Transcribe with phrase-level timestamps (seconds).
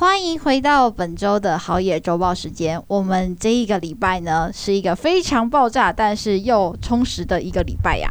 [0.00, 2.82] 欢迎回到本周的好野周报时间。
[2.88, 8.10] 我们这一个礼拜呢，是一个非常爆炸，但是又充实的一个礼拜呀。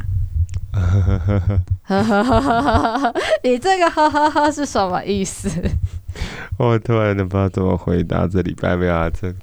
[3.41, 5.49] 你这个呵呵呵是什么意思？
[6.59, 8.27] 我突然都不知道怎么回答。
[8.27, 9.09] 这礼拜没有啊？
[9.09, 9.33] 这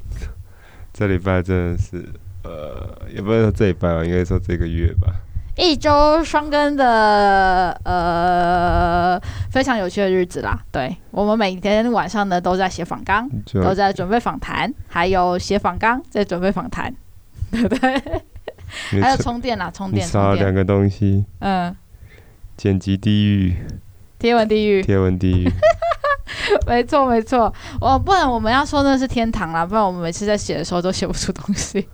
[0.93, 2.09] 这礼拜真的是
[2.45, 5.13] 呃，也不是说这礼拜吧，应该说这个月吧。
[5.57, 9.21] 一周双更的呃
[9.51, 16.95] 非常有趣的日子啦，对，我们每天晚上呢都在写访纲，都在准备访谈，还有写访纲在准备访谈，
[17.51, 17.69] 对。
[17.69, 18.03] 不对？
[19.01, 21.75] 还有充电啦，充电，少了两个东西，嗯，
[22.57, 23.57] 剪辑地狱，
[24.19, 25.53] 天文地狱，贴文地狱，
[26.67, 27.51] 没 错没错，
[27.81, 31.89] 我不然我们要说那是天堂啦，不然我们每次在写的时候都写不出东西。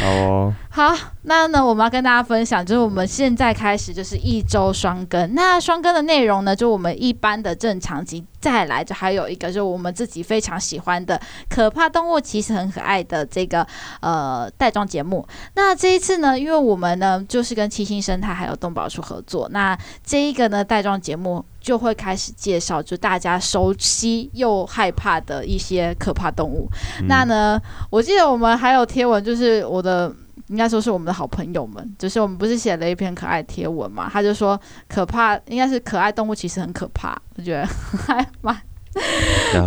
[0.00, 5.34] 好哦，好，那呢，我们要跟大家分享，就是我们现在开始就是一周双更。
[5.34, 11.20] 那双更的内容呢，就我们一般的正常集，再来就还有一个，就我们自己非常喜欢的
[11.50, 13.66] 可怕动物其实很可爱的这个
[14.00, 15.28] 呃带状节目。
[15.56, 21.44] 那这一次呢，因为我们呢就是跟七星生态还有动保处合作，那这一个呢带状节目。
[21.62, 26.68] 就会开始介绍，就大家熟悉又害怕的一些可怕动物。
[27.06, 27.56] 那呢，
[27.88, 30.12] 我记得我们还有贴文，就是我的
[30.48, 34.08] 应该说是我们的好朋友们，就是我们不是写了一篇可爱贴文嘛？
[34.12, 37.66] 他就说可怕应该是可爱动物其实很可怕，我觉得
[38.06, 38.56] 还蛮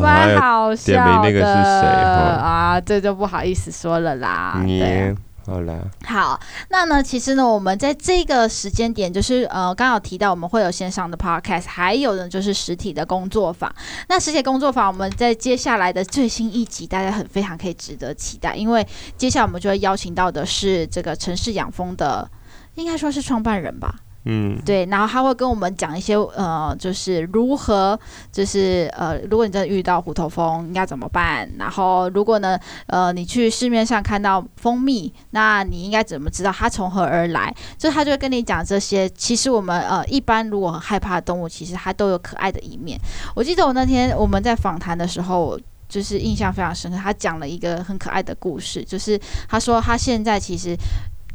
[0.02, 1.46] 蛮好笑的。
[2.42, 2.80] 啊？
[2.82, 4.62] 这就不好意思说了啦。
[4.66, 5.16] 对。
[5.46, 13.72] 好了，好，那呢，其实呢，我们在这个时间点，就是呃，刚好提到我们会有线上的 podcast，还有呢，就是实体的工作坊。
[14.10, 18.86] 那实体工作坊，我们在接下来的最新一集，大家很非常可以值得期待，因为
[19.18, 22.28] 接下来我们就会邀请到的是这个城市养蜂的，
[22.74, 23.94] 应该说是创办人吧。
[24.28, 27.98] 嗯，对，然后他会跟我们讲一些呃，就是如何，
[28.32, 31.48] 就是呃，如果你真的遇到虎头蜂，应该怎么办？
[31.60, 37.54] 然后如果呢，呃，你去市面上看到蜂蜜，那你应该怎么知道它从何而来？
[37.78, 39.08] 就他就会跟你讲这些。
[39.10, 43.00] 其实我们呃，一般如果很害怕的动物，其实它都有可爱的一面。
[43.36, 46.98] 我记得我那天我们在访谈的时候，就是印象非常深刻。
[46.98, 50.76] 他讲了一个很可爱的故事，就是他说他现在其实。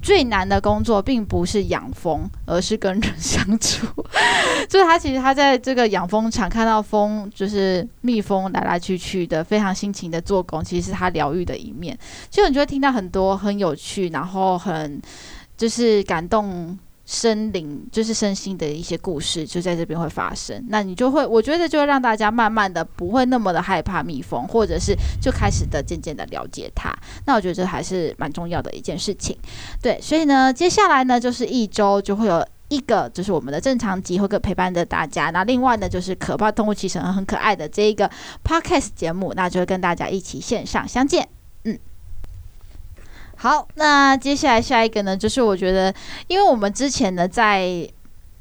[0.03, 3.87] 最难的工作并不是养蜂，而是跟人相处。
[4.69, 11.99] 就是他其实他在这个养蜂场看到蜂，就是蜜蜂来来去去的，非常辛勤的做工，其实是他疗愈的一面。
[12.31, 15.01] 就你就会听到很多很有趣，然后很
[15.57, 16.79] 就是感动。
[17.13, 20.65] 身灵就是身心的一些故事，就在这边会发生。
[20.69, 26.97] 那你就会，我觉得就会让大家慢慢的不会那么的害怕蜜蜂，或者是就开始的渐渐的了解它。
[27.27, 29.37] 那我觉得这还是蛮重要的一件事情。
[29.83, 35.31] 对，所以呢，接下来呢就是一周就会有一个，就是我们的正常集会跟陪伴着大家。
[35.31, 38.09] 那另外呢就是可怕动物其实很可爱的这一个
[38.45, 41.40] podcast 节目，那就会跟大家一起线上相见。
[43.43, 45.95] 好，那接下来下一个呢，就是我觉得，
[46.29, 47.89] 因为我们之前呢，在。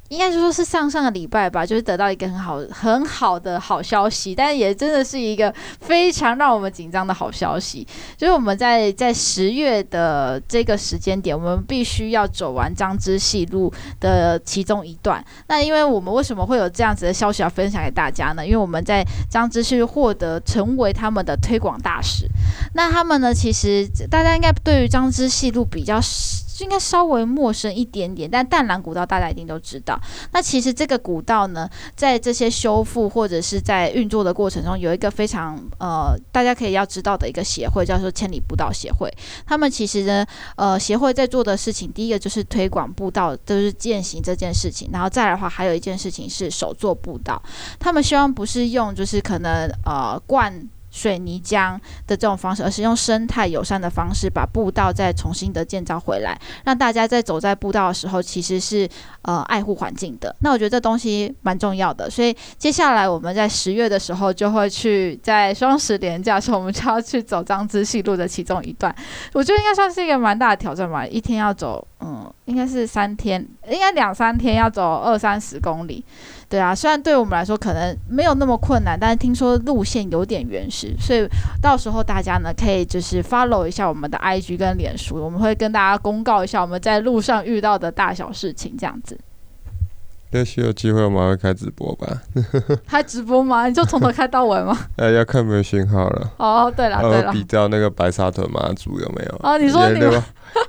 [0.10, 7.88] 应该就说是上上个礼拜吧，就是得到一个很好很好的好消息，但也真的是一个非常让我们紧张的好消息，
[8.18, 15.24] 就是我们在在十月的这个时间点，我们必须要走完张之戏路的其中一段。
[15.48, 18.46] 那因为我们为什么会有这样子的消息要分享给大家呢？
[18.46, 22.28] 因为我们在张之戏获得成为他们的推广大使。
[22.74, 26.00] 那他们呢，其实大家应该对于张之戏路比较。
[26.60, 29.98] 就应该稍微陌生一点点，但淡蓝古道大家一定都知道。
[30.34, 39.10] 那其实这个古道呢，在这些修复或者是在运作的过程中，有一个非常呃，大家可以要知道的一个协会，叫做千里步道协会。
[39.48, 40.26] 他们其实呢，
[40.58, 44.90] 呃，协会在做的事情，第一个就是推广步道，就是践行这件事情。
[44.92, 47.42] 然后再来的话，还有一件事情是手作步道。
[47.80, 50.68] 他们希望不是用，就是可能呃灌。
[51.00, 58.86] 水泥浆的这种方式，而是用生态友善的方式把步道再重新的建造回来，让大家在走在步道的时候，其实是
[59.22, 60.36] 呃爱护环境的。
[60.42, 68.94] 那我觉得这东西蛮重要的，所以接下来我们在十月的时候就会去，在双十连假的时候，我们就要去走彰之系路的其中一段。
[69.34, 76.04] 我觉得应该算是一个蛮大的挑战吧，一天要走，嗯，应该是三天，应该两三天要走二三十公里。
[76.50, 81.28] 对啊，虽然对我们来说可能没有那么困难，但是听说路线有点原始，所以
[81.62, 89.16] 到时候大家呢可以就是 follow 一下我们的 IG 跟脸书，我们会跟大家公告一下我们在路上遇到的大小事情，这样子。
[90.32, 92.08] 也许有机会我们会开直播吧？
[92.88, 93.68] 开直播吗？
[93.68, 94.78] 你就从头开到尾吗？
[94.98, 96.32] 呃，要看没有信号了。
[96.38, 99.36] 哦，对了对了，比较那个白沙屯妈祖有没有？
[99.42, 100.12] 哦，你说你们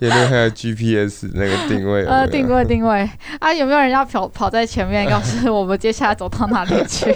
[0.00, 2.08] 有没有还有 GPS 那个定位有有？
[2.10, 3.08] 呃，定位定位
[3.38, 7.14] 啊，有没有人要跑跑在前面，告诉我们接下来走到哪里去？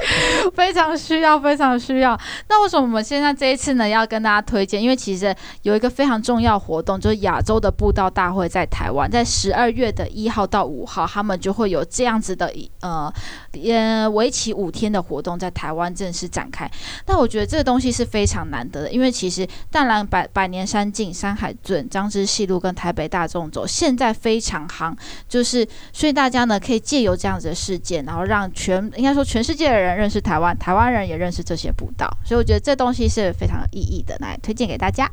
[0.54, 2.18] 非常需要，非常需要。
[2.48, 4.82] 那为什么我们现在这一次呢，要跟大家推荐？
[4.82, 13.12] 因为其实有一个非常重要活动，就是亚洲的布道大会在台湾，在十二月的一号到五号，他们就会有这样子的呃，
[13.52, 16.70] 呃，为期五天的活动在台湾正式展开。
[17.06, 24.96] 那我觉得这个东西是非常难得的，因为其实淡蓝百百年山径、山海圳、张之细路跟台北大众走现在非常夯，
[25.28, 29.89] 就是所以大家呢可以借由这样子的事件，然后让全应该说全世界的人。
[29.94, 35.08] 认识台湾，台湾人也认识这些步道，所以我觉得这东西是非常有意义的，来推荐给大家。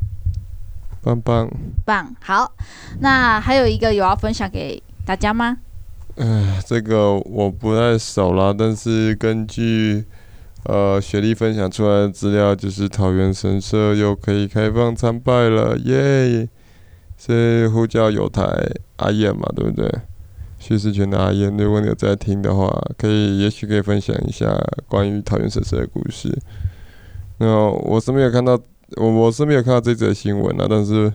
[1.00, 1.48] 棒棒
[1.84, 2.52] 棒，好，
[3.00, 5.56] 那还有一个有要分享给大家吗？
[6.16, 10.04] 呃，这个我不太熟啦，但是根据
[10.64, 16.48] 呃雪莉分享出来的资料，就是桃园神社又可以开放参拜了，耶！
[17.16, 18.42] 所以呼叫有台
[18.96, 19.88] 阿燕嘛，对不对？
[20.68, 22.68] 去世前的阿燕，如果你有在听的话，
[22.98, 24.54] 可以，也许可以分享一下
[24.86, 26.38] 关于桃园神社的故事。
[27.38, 28.60] 那我是没有看到，
[28.98, 31.10] 我我是没有看到这则新闻啊，但是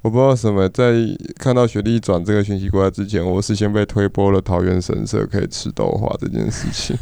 [0.00, 0.94] 我不知道什么，在
[1.38, 6.96] 看到雪莉转这个讯息过来之前，我事先被推播了桃园神社可以吃豆花这件事情。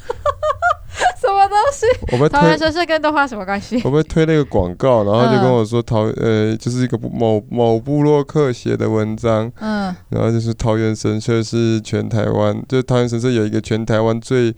[2.13, 3.81] 我们桃园神社跟豆花什么关系？
[3.85, 14.55] 我们推那个广告，然后就跟我说桃呃，就是一个某某部落客写的文章，嗯，然后就是桃园神社是全台湾，就桃园神社有一个全台湾最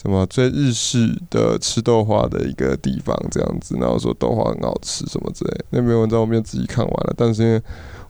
[0.00, 5.64] 什么最日式的吃豆花的一个地方，这样子，然后说豆花很好吃什么之类。
[5.70, 7.62] 那篇文章我没有自己看完了，但是因为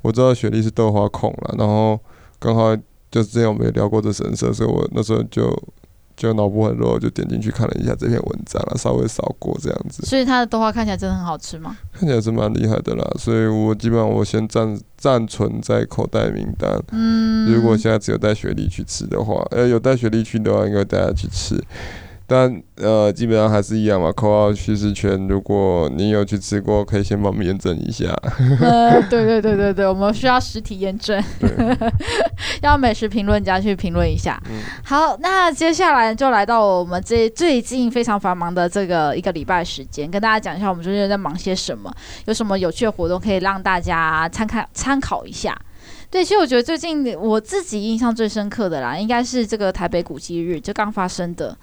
[0.02, 1.98] 我知道雪莉是豆花控了，然后
[2.38, 2.76] 刚好
[3.10, 5.50] 就之前我们也聊过这神社，所以我那时候就。
[6.16, 10.02] 就脑波很弱，就点进去看了一下这篇文章啊，稍微扫过这样子。
[10.06, 11.76] 所以它的豆花看起来真的很好吃吗？
[11.92, 16.82] 看起来是蛮厉害的啦，所以我基本上我先暂暂存在口袋名单。
[16.92, 21.62] 嗯，如果下次有带雪莉去吃的话，呃，有带雪莉去的话，应该带她去吃。
[22.28, 25.28] 但呃，基本上还是一样嘛，扣号叙事圈。
[25.28, 28.06] 如果你有去吃过，可以先帮我们验证一下。
[28.60, 31.22] 呃， 对对对对对，我们需要实体验证，
[32.62, 34.42] 要美食评论家去评论一下。
[34.50, 41.88] 嗯、好，那接下来就来到我们这最近非常繁忙的这个一个礼拜时间，跟大家讲一下我们最近在忙些什么，
[42.24, 45.56] 有什么有趣的活动可以让大家参考参考一下。
[46.10, 51.56] 对，其实我觉得最近我自己印象最深刻的啦，应该是这个台北古迹日就刚发生的。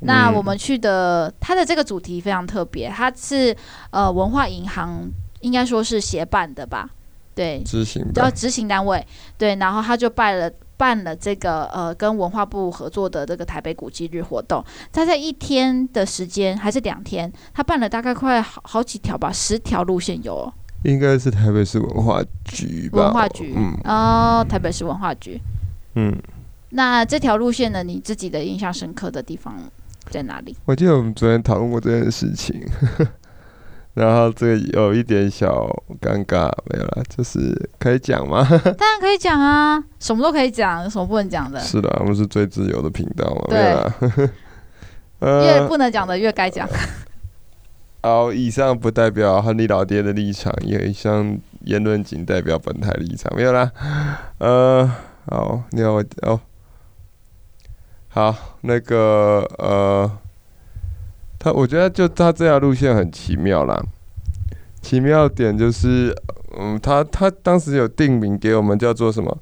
[0.00, 3.54] 那我们去的，它的这个主题非常特别，它是
[3.90, 5.08] 呃文化银行
[5.40, 6.88] 应该说是协办的吧？
[7.34, 9.06] 对，执行叫执行单位。
[9.38, 14.62] 对，然后他就办了办了这个呃跟文化部合作的这个台北古迹日活动。
[14.92, 20.52] 他在一天的时间还是两天，他办了大概快好好几条吧，十条路线有哦。
[20.84, 23.02] 应该是台北市文化局吧？
[23.02, 25.40] 文化局，嗯，哦，台北市文化局，
[25.94, 26.16] 嗯。
[26.70, 27.82] 那这条路线呢？
[27.82, 29.56] 你自己的印象深刻的地方
[30.10, 30.56] 在哪里？
[30.64, 32.60] 我记得我们昨天讨论过这件事情，
[33.94, 35.66] 然后这个有一点小
[36.00, 38.46] 尴尬，没有啦，就是可以讲吗？
[38.78, 41.58] 当然可以讲啊，什么都可以讲，有什么不能讲的？
[41.60, 43.94] 是的，我们是最自由的频道嘛，对，没有啦
[45.20, 46.68] 呃、越不能讲的越该讲。
[48.02, 53.70] 好，以上不代表亨利老爹的立场，也以上言论仅代表本台立场，没有啦。
[54.38, 54.90] 呃，
[55.28, 56.40] 好，你好，哦，
[58.10, 60.10] 好，那个呃，
[61.38, 63.80] 他我觉得就他这条路线很奇妙啦，
[64.82, 66.14] 奇妙点就是，
[66.58, 69.38] 嗯，他他当时有定名给我们叫做什么？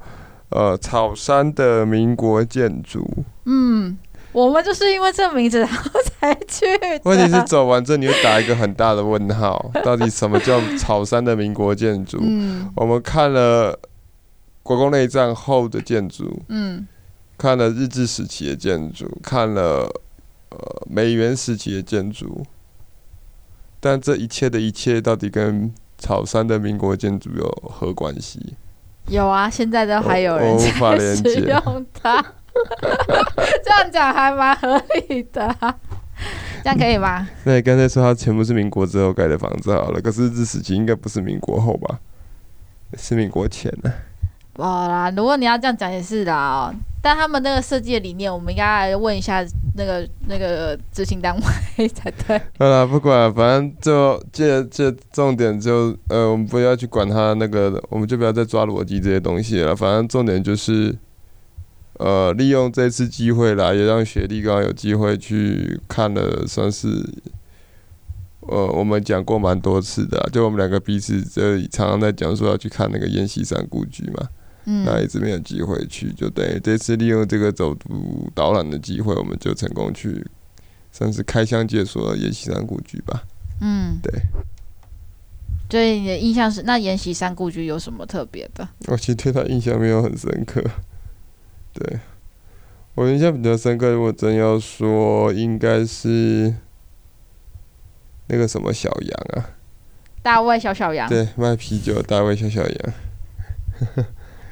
[0.50, 3.06] 呃，草山的民国建筑，
[3.44, 3.98] 嗯。
[4.30, 6.66] 我们就是因为这名字然后才去。
[7.04, 12.18] 问题是走完这你会打一个很大的问号，到底什么叫草山的民国建筑？
[12.20, 13.76] 嗯，我们看了
[14.62, 16.86] 国共内战后的建筑，嗯，
[17.38, 19.88] 看了日治时期的建筑，看了
[20.50, 22.44] 呃美元时期的建筑，
[23.78, 28.56] 但这一切的一切到底跟草山的民国建筑有何关系？
[29.06, 32.20] 有啊，现在都还有人在使用它。
[33.64, 35.72] 这样讲还蛮合理的，啊，
[36.64, 37.28] 这样可以吗？
[37.44, 42.00] 那你刚才说它全部是民国之后盖的房子好了，可是日治时期应该不是民国后吧？
[42.96, 44.07] 是民国前呢，啊？
[44.58, 49.44] 好啦，如果你要这样讲也是的，但他们那个设计的理念，我们应该来问一下
[49.76, 51.32] 那个那个执行单
[51.76, 52.36] 位才对。
[52.58, 59.76] 好了，不管，反正就这这重点就呃，我们不要去管他那个，我们就不要再抓逻辑这些东西了。
[59.76, 60.92] 反正重点就是，
[61.94, 66.88] 呃，利用这次机会啦，也让雪莉刚刚有机会去看了，算是
[68.40, 74.28] 呃，我们讲过蛮多次的，就我们两个彼此就常常在讲说要去看那个阎锡山故居嘛。
[74.84, 80.26] 那一直没有机会去，就等于这次利用这个走读导览的机会，我们就成功去，
[80.92, 83.24] 算是开箱解锁了阎锡山故居吧。
[83.60, 84.12] 嗯，对。
[85.70, 88.66] 所以你的印象是，那延禧山故居有什么特别的？
[88.86, 90.62] 我其实对他印象没有很深刻。
[91.74, 92.00] 对，
[92.94, 96.54] 我印象比较深刻，如果真要说，应该是
[98.28, 99.50] 那个什么小羊啊，
[100.22, 101.08] 大卫小小羊。
[101.08, 102.94] 对，卖啤酒的大卫小小羊。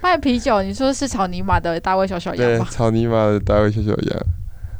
[0.00, 2.66] 卖啤酒，你说是草泥马的大卫小小羊吗？
[2.68, 4.20] 对，草泥马的大卫小小羊。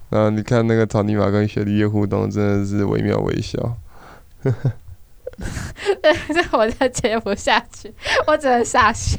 [0.08, 3.58] 然后你看那个草泥马跟雪莉的互动，真的是惟妙惟肖。
[6.02, 7.92] 这我就接不下去，
[8.26, 9.18] 我只能傻笑。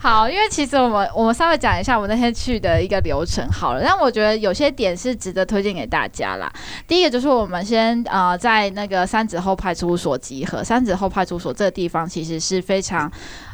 [0.00, 3.82] 好，因为其实我们我们稍微讲一下我们那天去的一个流程好了。
[3.84, 6.52] 但我觉得有些点是值得推荐给大家啦。
[6.88, 10.64] 第一个就是我们先呃在那个三子后派出所集合。
[10.64, 13.12] 三子后派出所这个地方其实是非常。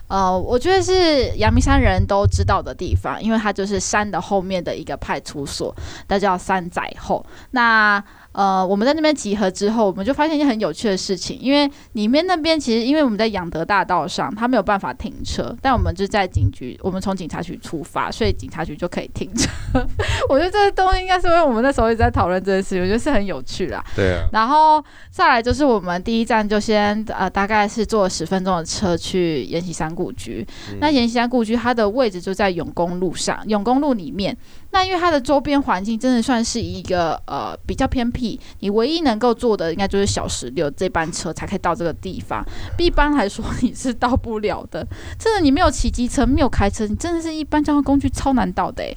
[0.09, 5.75] 呃，我觉得是阳明山人都知道的地方，因为它就是山的后面的一个派出所，
[6.09, 7.25] 它叫山仔后。
[7.51, 19.49] 那呃，我们在那边集合之后，我们就发现一件很有趣的事情，因为里面那边其实因为我们在养德大道上，它没有办法停车，但我们就在警局，我们从警察局出发，所以警察局就可以停车。
[20.29, 23.85] 我觉得这些东西应该是因为我们那时候一直在讨论这件事情，我觉得是很有趣啦。
[23.97, 24.29] 对啊。
[24.33, 30.47] 然后再来就是我们第一站就先呃，大概是坐十分钟的车去延禧山故居。
[30.71, 34.37] 嗯、那延禧山故居它的位置就在永公路上，永公路里面。
[34.71, 42.45] 那因为它的周边环境真的算是一个呃比较偏僻，你唯一能够坐的应该就是小石榴这班车才可以到这个地方，
[42.79, 44.87] 一般来说你是到不了的。
[45.19, 48.95] 真的，你没有骑机车，没有开车，你真的是一般交通工具超难到的哎。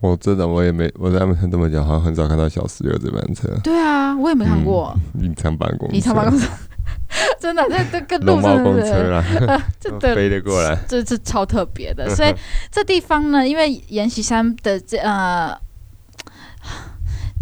[0.00, 3.48] 我真的我也没我在他们这么讲，好像很少看到小石榴这班车。
[3.62, 4.94] 对啊，我也没看过。
[5.20, 6.46] 隐藏办公，隐藏办公车。
[7.40, 8.92] 真的，这这个路真的是，
[9.46, 12.08] 呃，这对飞得过来，这是超特别的。
[12.14, 12.32] 所以
[12.70, 15.52] 这地方呢，因为阎锡山的这呃，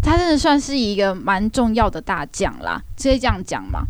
[0.01, 3.81] 他真的算是一个蛮重要的大将啦，直接这样讲嘛。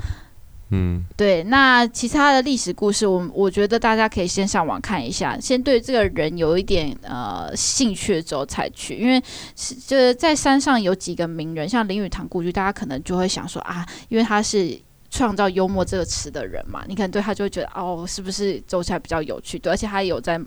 [0.71, 1.43] 嗯，对。
[1.43, 9.24] 那其他的历史故事，我我觉得大家可以先上网看一下，先对这个人有一点呃兴趣之后才去，因为
[9.55, 14.77] 是就是在山上有几个名人，像林语堂故居，大家可能就会想说啊，因为他是。
[15.10, 19.58] 创造幽默这个词的人嘛，你可能对他就会觉得哦，是不是走起来比较有趣？
[19.58, 20.39] 对，而且他有在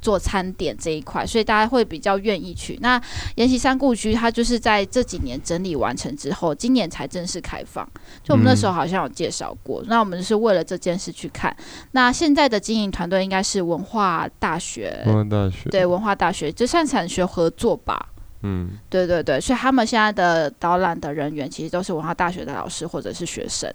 [0.00, 2.78] 做餐点这一块，所以大家会比较愿意去。
[2.82, 3.00] 那
[3.36, 7.88] 阎锡山故居，它就是在这几年整理完成之后，今年才正式开放。
[8.22, 11.56] 就我们那时候好像有介绍过，嗯、那我们是为了这件事去看。
[11.92, 18.10] 那现在的经营团队应该是文化大学，文化大学对，文化大学就算产学合作吧。
[18.42, 23.70] 嗯，对对对，所以他们现在的导览的人员其实都是文化大学的老师或者是学生，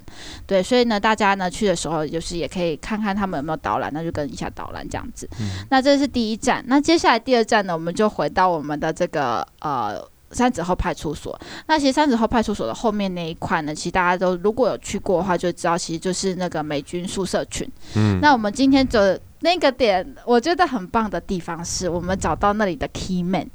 [0.48, 5.30] 对，所以呢，大家呢去的时候就是也可以看看他们有没有导览，那就跟一下导览这样子。
[5.40, 11.40] 嗯、那这是第一站，那接下来第二站呢，我们就回到我们的这个呃三子后派出所。
[11.68, 17.70] 那其实三子后派出所的后面那一块呢，其实大家都如果有去过的话，就知道其实就是那个美军宿舍群。
[17.96, 23.48] 嗯，那我们今天的那个点，我觉得很棒的地方是我们找到那里的 key man。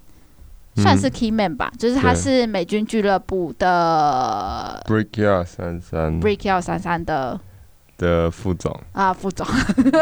[0.83, 7.39] 算是 key man 吧，嗯、就是他是美军俱乐部的 Brickyard 三三 Brickyard 三三的
[7.99, 9.47] 的副总啊，副总，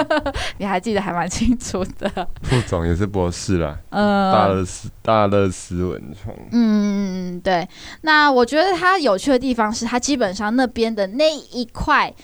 [0.58, 2.28] 你还记得还蛮清楚的。
[2.42, 7.68] 副总也是博士啦，嗯，大乐斯大乐斯文创，嗯，对。
[8.02, 12.14] 那我觉得他有趣的地方是他基本上那边的那一块。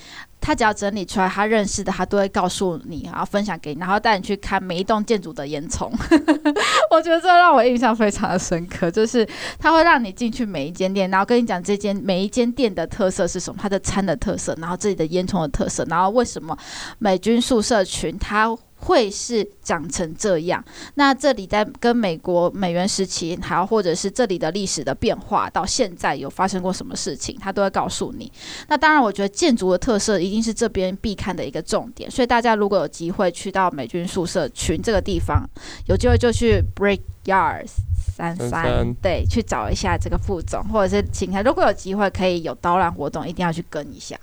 [0.44, 5.90] 他只要整理出来，他认识的，他都会告诉你，然后分享给你，然后带你去看每一栋建筑的烟囱。
[6.92, 9.26] 我觉得这让我印象非常的深刻，就是
[9.58, 16.54] 他会让你进去每一间店，然后跟你讲这间每一间店的特色是什么，它的餐的特色，然后这里的烟囱的特色，然后为什么
[16.98, 18.54] 美军宿舍群它。
[18.76, 20.62] 会是长成这样？
[20.94, 28.30] 那这里在跟美国美元时期，还有或者是这里的历史的变化，到现在有发生过什么事情，他都会告诉你。
[28.68, 32.10] 那当然，我觉得建筑的特色一定是这边必看的一个重点。
[32.10, 35.48] 所以大家如果有机会去到美军宿舍群这个地方，
[35.86, 37.66] 有机会就去 Brickyard
[38.14, 41.40] 三三，对，去找一下这个副总，或者是请他。
[41.42, 44.18] 如果有机会可以有导览活动，一定要去跟一下。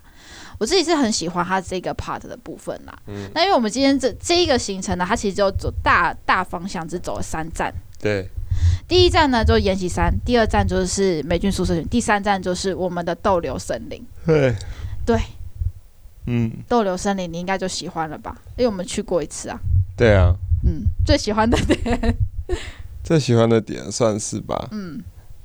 [0.61, 2.95] 我自己是很喜欢它这个 part 的部分啦。
[3.07, 8.29] 嗯，那因为我们今天这这一个行程呢，它其实就走大大方向，只走了三站，对。
[8.87, 14.05] 第一站呢就是岩崎山，第二站就是美军宿舍群，第三站就是我们的逗留森林。
[14.23, 14.53] 对。
[15.03, 15.19] 对。
[16.27, 16.51] 嗯。
[16.67, 18.37] 逗留森林你应该就喜欢了吧？
[18.55, 19.59] 因为我们去过一次啊。
[19.97, 20.35] 对啊。
[20.63, 22.15] 嗯，最喜欢的点。
[23.03, 24.69] 最喜欢的点算是吧。
[24.71, 25.01] 嗯。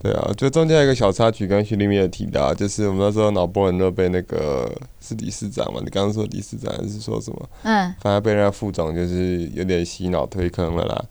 [0.07, 5.81] 对啊，就中间有一个小插曲，刚刚里面有提到，就是我们那时候脑波很热，被那个是理事长嘛？
[5.83, 7.49] 你刚刚说理事长还是说什么？
[7.65, 11.05] 嗯，反而被人家副总就是有点洗脑推坑了啦。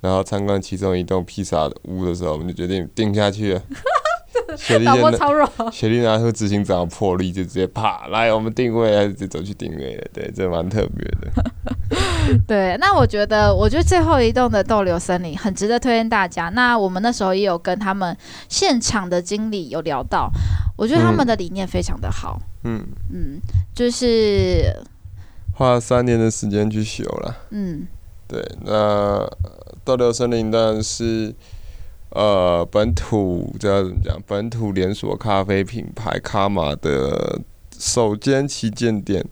[0.00, 3.62] 然后参观其中一栋披萨屋的时候，我们就决定定下去了。
[4.56, 10.04] 雪莉弱， 雪莉拿出执行长的魄力，就直接啪来，我们定位，还是直接走去定位了。
[10.12, 11.30] 对，这蛮特别的。
[12.46, 16.48] 对，那我觉得，我觉得最后一栋的逗留森林很值得推荐大家。
[16.50, 18.16] 那我们那时候也有跟他们
[18.48, 20.30] 现场的经理有聊到，
[20.76, 22.38] 我觉得他们的理念非常的好。
[22.64, 23.40] 嗯嗯，
[23.74, 24.76] 就是
[25.54, 27.36] 花了三年的时间去修了。
[27.50, 27.86] 嗯，
[28.26, 29.26] 对，那
[29.84, 31.34] 逗留森林当然是
[32.10, 34.20] 呃本土这要怎么讲？
[34.26, 37.40] 本土连锁咖啡品牌卡玛的
[37.78, 39.24] 首间旗舰店。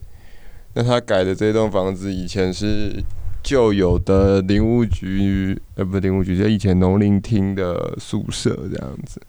[0.75, 3.03] 那他改的这栋房子以前是
[3.43, 9.21] 旧有的林务局，呃，不是林务局，就以前农林厅的宿舍这样子。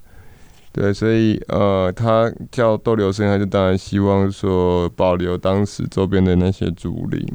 [0.73, 7.25] 对，所以呃，他叫逗留生，他就当然希望说保留当时周边的那些竹林。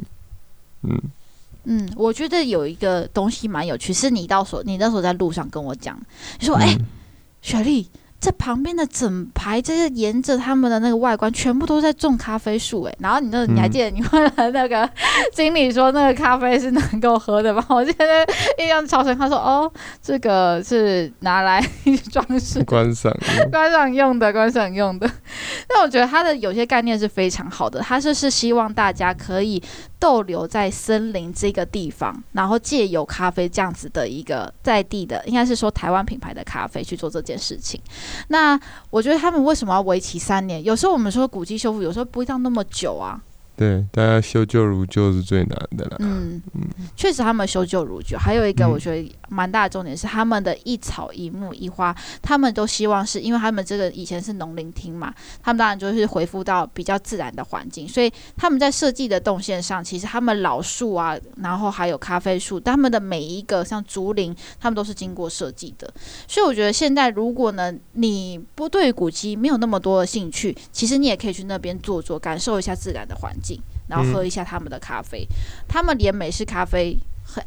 [0.82, 1.00] 嗯
[1.64, 5.98] 嗯，我觉得有一个东西蛮有趣，是你到时候你那时候在路上跟我讲，
[6.40, 6.86] 你说：“哎、嗯，
[7.40, 7.88] 雪莉。”
[8.22, 14.88] 在旁边的整排，这是沿着他们的那个外观，全部都在种咖啡树诶，然后你那，你还记得你问了那个
[15.32, 17.66] 经理说那个咖啡是能够喝的吗？
[17.68, 18.24] 我现在
[18.58, 19.68] 印象超深，他说哦，
[20.00, 21.60] 这个是拿来
[22.12, 23.12] 装饰、观赏、
[23.50, 25.10] 观赏用的、观赏用的。
[25.68, 29.60] 那我觉得他的有些概念是非常好的，他就是希望大家可以。
[30.02, 37.80] 逗留在森林这个地方，然后借由咖啡这样子的一个在地的，应该是说台湾品牌的咖啡去做这件事情。
[38.28, 38.58] 那
[38.90, 40.62] 我觉得他们为什么要为期三年？
[40.62, 43.20] 有时候我们说古迹修复，有时候不会到那么久啊。
[43.54, 45.96] 对，大家修旧如旧是最难的了。
[46.00, 46.62] 嗯嗯，
[46.96, 48.16] 确实他们修旧如旧。
[48.18, 65.92] 还有一个我觉得蛮大的重点是，他们的一草一木一花，他们都希望是因为他们这个以前是农林厅嘛，他们当然就是恢复到比较自然的环境，所以他们在设计的动线上，其实他们老树啊，然后还有咖啡树，他们的每一个像竹林，他们都是经过设计的。
[66.26, 73.41] 所以我觉得现在如果呢，你不对古迹没有那么多的兴趣，其实你也可以去那边坐坐，感受一下自然的环境。
[73.88, 75.36] 然后喝一下他们的咖啡，嗯、
[75.68, 76.98] 他们连美式咖啡，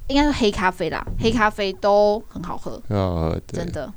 [0.07, 3.91] 应该是黑咖啡啦，黑咖啡都很好喝，哦，真的，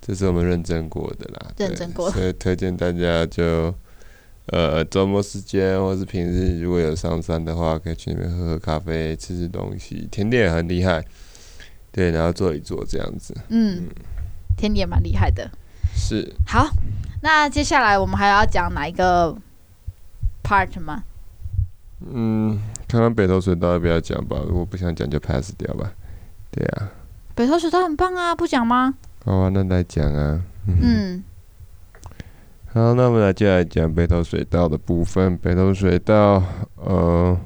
[0.00, 2.10] 这是我们认证过的啦，认证过。
[2.10, 3.74] 的，所以推荐大家就，
[4.46, 11.04] 呃，周末时间或是平日如果有上山的话，可以去那边喝喝咖啡，吃吃东西，甜点也很厉害，
[11.90, 13.88] 对，然后坐一坐这样子，嗯，嗯。
[14.56, 15.50] 甜点蛮厉害的，
[15.96, 16.68] 是，好，
[17.22, 19.36] 那接下来我们还要讲哪一个
[20.44, 21.02] ？part 吗？
[22.12, 24.36] 嗯，看看北投水道要不要讲吧？
[24.46, 25.90] 如果不想讲就 pass 掉吧。
[26.50, 26.90] 对啊，
[27.34, 28.94] 北投水道很棒啊，不讲吗？
[29.24, 30.42] 好啊，那来讲啊。
[30.66, 31.24] 嗯，嗯。
[32.72, 35.36] 好，那我们来接下来讲北投水道的部分。
[35.38, 36.42] 北投水道，
[36.76, 37.36] 呃，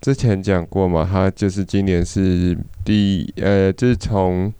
[0.00, 4.52] 之前讲过嘛，它就是今年是第呃，就是从。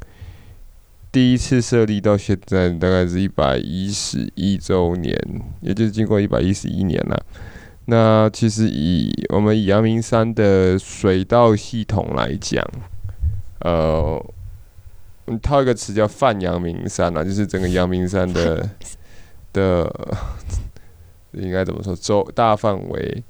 [1.15, 5.17] 第一次设立到现在大概是一百一十一周年，
[5.61, 7.25] 也就是经过一百一十一年了。
[7.85, 12.69] 那其实以我们以阳明山的水稻系统来讲，
[13.61, 14.21] 呃，
[15.41, 18.69] 套一个词叫泛阳明山啊，就是整个阳明山的
[19.55, 19.89] 的
[21.31, 21.95] 应该怎么说？
[21.95, 23.23] 周大范围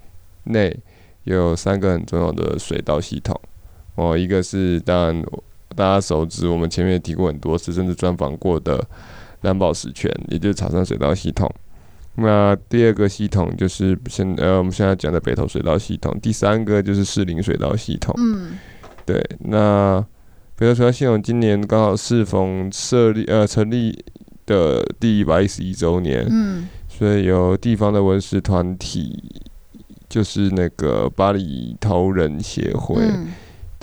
[0.44, 0.74] 内
[1.24, 3.38] 有三个很重要的水稻系统
[3.96, 5.22] 哦，一个是当然。
[5.74, 8.82] 大家熟知，我们前面也提过很多次，甚至专访过的
[9.42, 11.50] 蓝宝石泉，也就是草山水道系统。
[12.16, 16.16] 那第二个系统就是现呃我们现在讲的北投水道系统。
[16.22, 18.14] 第三个就是士林水道系统。
[18.18, 18.56] 嗯，
[19.04, 19.20] 对。
[19.40, 20.00] 那
[20.56, 24.04] 北投水道系统今年刚好适逢设立呃成立
[24.46, 26.24] 的第一百一十一周年。
[26.30, 29.42] 嗯，所以由地方的文史团体，
[30.08, 33.02] 就是那个巴黎头人协会。
[33.02, 33.26] 嗯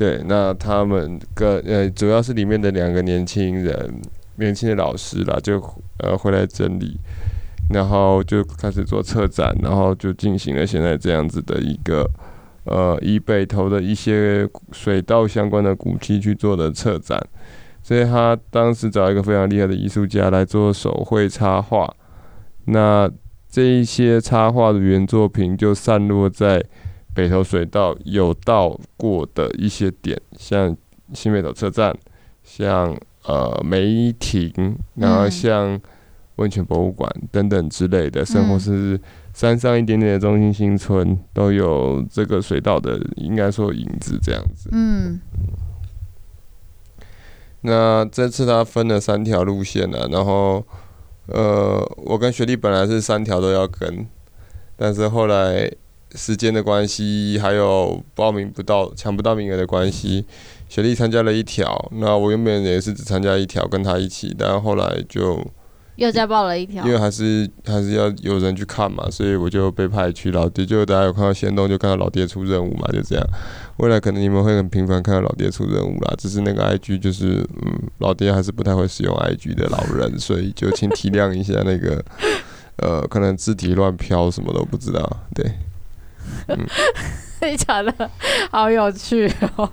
[0.02, 4.02] 对，那他们跟呃，主要是里面的两个年轻人，
[4.38, 5.62] 年轻的老师啦，就
[6.00, 7.00] 呃回来整理，
[7.70, 12.10] 然后就开始做策展，然后就进行了现在这样子的一个
[12.64, 17.24] 呃，以北投的一些水稻相关的古迹去做的策展，
[17.84, 21.88] 所以他当时找一个非常厉害的艺术家来做手绘插画，
[22.66, 23.08] 那
[23.52, 26.66] 这一些插画的原作品就散落在。
[27.14, 30.76] 北投水道有到过的一些点，像
[31.14, 31.96] 新北投车站，
[32.44, 35.80] 像呃梅亭，然后像
[36.38, 39.00] 温泉博物馆等等之类的，甚或是
[39.34, 44.70] 山上一点点的中心新村，都有这个水道的，应该说影子这样子。
[44.72, 45.20] 嗯。
[47.64, 50.66] 那这次他分了三条路线呢、啊，然后
[51.28, 54.08] 呃，我跟学弟本来是三条都要跟，
[54.76, 55.72] 但是后来
[56.16, 60.26] 时间的关系，还有报名不到、抢不到名额的关系，
[60.70, 65.40] 雪莉参加了一条，那我原本也是只参加一条，跟他一起，但后来就。
[65.98, 70.66] 又再报了一条，因为还是还是要有人去看嘛，所以我就被派去老爹。
[70.66, 73.24] 就大家有看到仙动，就看到老爹出任务嘛，就这样。
[73.78, 82.04] 未来可能你们会很频繁看到老爹出任务啦，只是那个 IG 就是，嗯，老爹还是不太会使用 IG 的老人，所以就请体谅一下那个，
[82.78, 85.08] 呃，可能字体乱飘，什么都不知道。
[85.36, 85.46] 对，
[86.48, 86.58] 嗯，
[87.40, 88.12] 非常的
[88.50, 89.70] 好有趣哦。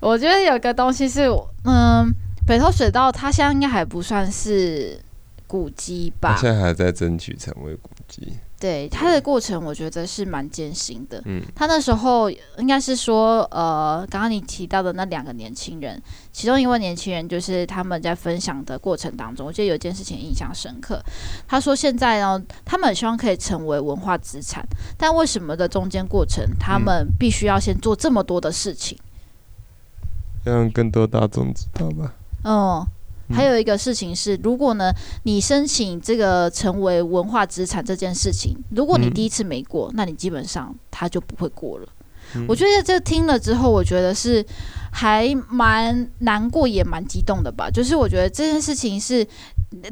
[0.00, 1.28] 我觉得有个东西是，
[1.64, 2.10] 嗯，
[2.46, 5.00] 北投水道它现在应该还不算是。
[5.46, 8.34] 古迹吧，现在还在争取成为古迹。
[8.60, 11.22] 对，他的过程，我觉得是蛮艰辛的。
[11.24, 21.02] 嗯，他那时候应该是说，呃，刚刚你提到的那两个年轻人，其中一位年轻人就是他们在分享的过程当中，我觉得有一件事情印象深刻。
[21.48, 24.62] 他说，现在呢，他们希望可以成为文化资产，
[24.98, 28.98] 但为什么的中间过程，他们必须要先做这么多的事情？
[30.44, 32.12] 让更多大众知道吧。
[32.44, 32.86] 嗯。
[33.32, 41.88] 还有一个事情是，如果呢，你申请这个成为文化资产这件事情，如果你第一次没过，那你基本上他就不会过了。
[42.46, 44.44] 我觉得这听了之后，我觉得是
[44.92, 47.70] 还蛮难过，也蛮激动的吧。
[47.70, 49.26] 就是我觉得这件事情是。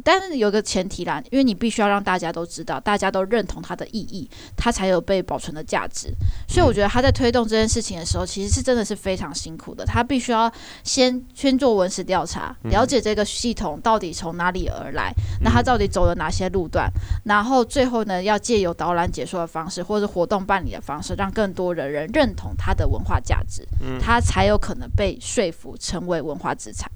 [0.03, 6.13] 但是有个前提啦，因为你必须要让大家都知道，大家都认同它的意义，它才有被保存的价值。
[6.49, 9.85] 所以我觉得他在推动这件事情的时候，其实是真的是非常辛苦的。
[9.85, 10.51] 他必须要
[10.83, 15.13] 先先做文史调查，了解这个系统到底从哪里而来，
[15.43, 16.91] 那他到底走了哪些路段，
[17.25, 23.65] 然后最后呢，要借由导览解说的方式，或者活动办理的方式，让更多的人认同它的文化价值，
[24.01, 26.91] 他才有可能被说服成为文化资产。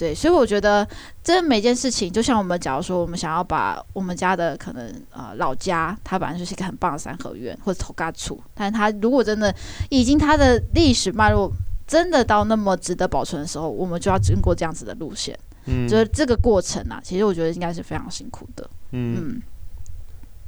[0.00, 0.88] 对，所以我觉得
[1.22, 9.54] 这每件事情，就像我们假如说，我们想要把我们家的可能呃老家，它本来就是一个很棒的三合院或者土嘎处，但它如果真的
[9.90, 11.52] 已经它的历史脉络
[11.86, 15.38] 真的到那么值得保存的时候，我们就要经过这样子的路线。
[15.66, 18.70] 嗯，就是这个过程啊，其实我觉得应该是非常辛苦的。
[18.92, 19.42] 嗯，嗯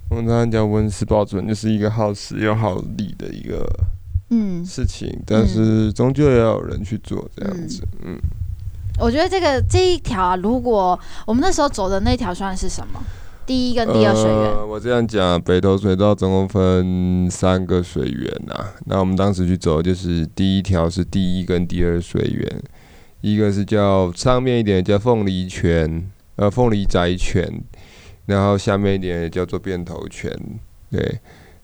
[0.08, 3.68] 我们常常讲温室保存就是一个耗时又耗力的一个
[4.30, 7.86] 嗯事情，嗯、但是终究要有人去做这样子。
[8.00, 8.14] 嗯。
[8.14, 8.20] 嗯
[9.02, 13.02] 我觉得这个这一条啊，如果我们那时候走的那条算是什么？
[13.44, 14.68] 第一跟第二水源？
[14.68, 18.54] 我这样讲，北投水道总共分三个水源呐。
[18.86, 22.62] 那我们当时去走，就是第一条是第一跟第二水源，
[23.20, 27.60] 一个是叫上面一点叫凤梨泉，呃，凤梨宅泉，
[28.26, 30.32] 然后下面一点叫做便头泉。
[30.92, 31.18] 对，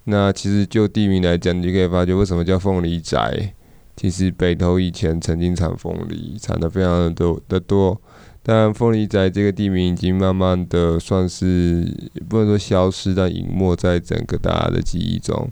[0.04, 3.54] 那其实就地名来讲，你就可以发觉为什么叫凤梨宅。
[4.00, 8.00] 其实北投以前曾经产凤梨，产的非常的多的多，
[8.44, 11.84] 但凤梨仔这个地名已经慢慢的算是
[12.28, 15.50] 不能说消失，但隐没在整个大家的记忆中。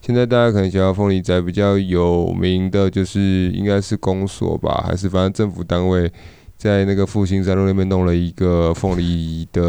[0.00, 6.08] 现在大家可能想要凤梨仔比较有名的就是应该是公所吧，还是反正政府单位
[6.56, 9.62] 在那个复兴三路那边弄了一个凤梨的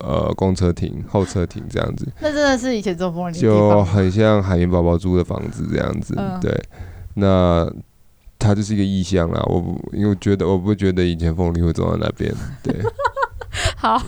[0.00, 2.10] 呃公车亭、候车亭这样子。
[2.22, 6.50] 那真的是以前做凤梨就很像海绵宝宝住的房子这样子，嗯、对。
[7.14, 7.70] 那
[8.38, 12.74] 它就是一个意向啦，我不，因为我觉得我不觉得以前凤梨会走到那边， 对。
[13.76, 14.00] 好，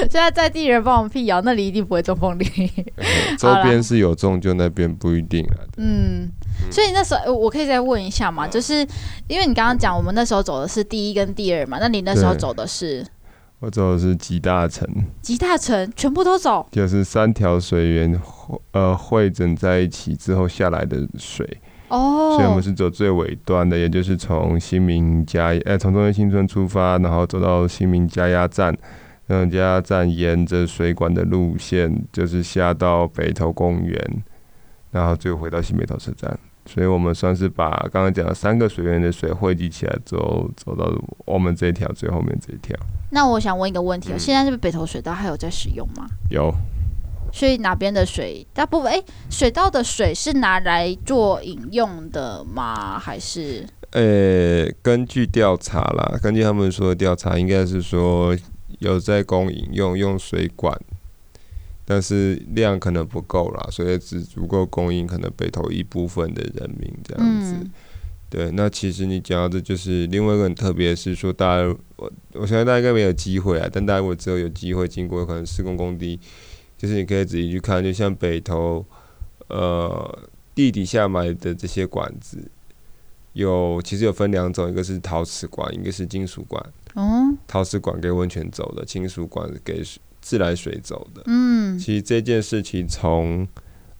[0.00, 2.44] 现在在地人帮我们辟谣，那里一定不会种凤梨。
[3.38, 5.56] 周边是有种，就那边不一定啊。
[5.78, 6.28] 嗯，
[6.70, 8.86] 所以那时候我可以再问一下嘛，就是
[9.26, 13.04] 因为你刚刚讲我们那时候走的是第一跟第二嘛，那你那时候走的是？
[13.60, 14.86] 我走的是集大成。
[15.20, 16.66] 集大成全部都走？
[16.70, 18.20] 就是三条水源
[18.72, 21.60] 呃汇整在一起之后下来的水。
[21.90, 28.74] 哦，所以我们是走最尾端的，也就是从新民加，呃，从中央新村出发，然后走到新民加压站，
[29.26, 34.22] 然后加压站沿着水管的路线，就是下到北投公园，
[34.90, 36.38] 然后最后回到新北投车站。
[36.66, 40.88] 所以我们算是把刚刚讲的三个水源的水汇集起来之后，走到
[41.24, 42.76] 我们这一条最后面这一条。
[43.10, 46.06] 那我想问一个问题，嗯、现在这个北投水道还有在使用吗？
[46.30, 46.54] 有。
[47.32, 52.98] 所以哪边的水大部分哎，水稻的水是拿来做饮用的吗？
[52.98, 53.66] 还是？
[53.90, 58.36] 呃，根据调查啦，根据他们说的调查，应该是说
[58.78, 60.78] 有在供饮用，用水管，
[61.84, 67.56] 但是量可能不够啦，所以只足够供应可能北投一部分的人民这样子。
[68.28, 76.20] 对，那其实你讲到的就是另外一个很特别，是说大家我我相信大家应该没有机会啊，但大家如果之后有机会经过可能施工工地，
[76.80, 78.82] 就是你可以仔细去看，就像北投
[79.48, 80.18] 呃
[80.54, 82.50] 地底下埋的这些管子，
[83.34, 86.64] 有其实有分两种，一个是陶瓷管，一个是金属管。
[86.94, 89.82] 哦，陶瓷管给温泉走的，金属管给
[90.22, 91.22] 自来水走的。
[91.26, 93.46] 嗯，其实这件事情从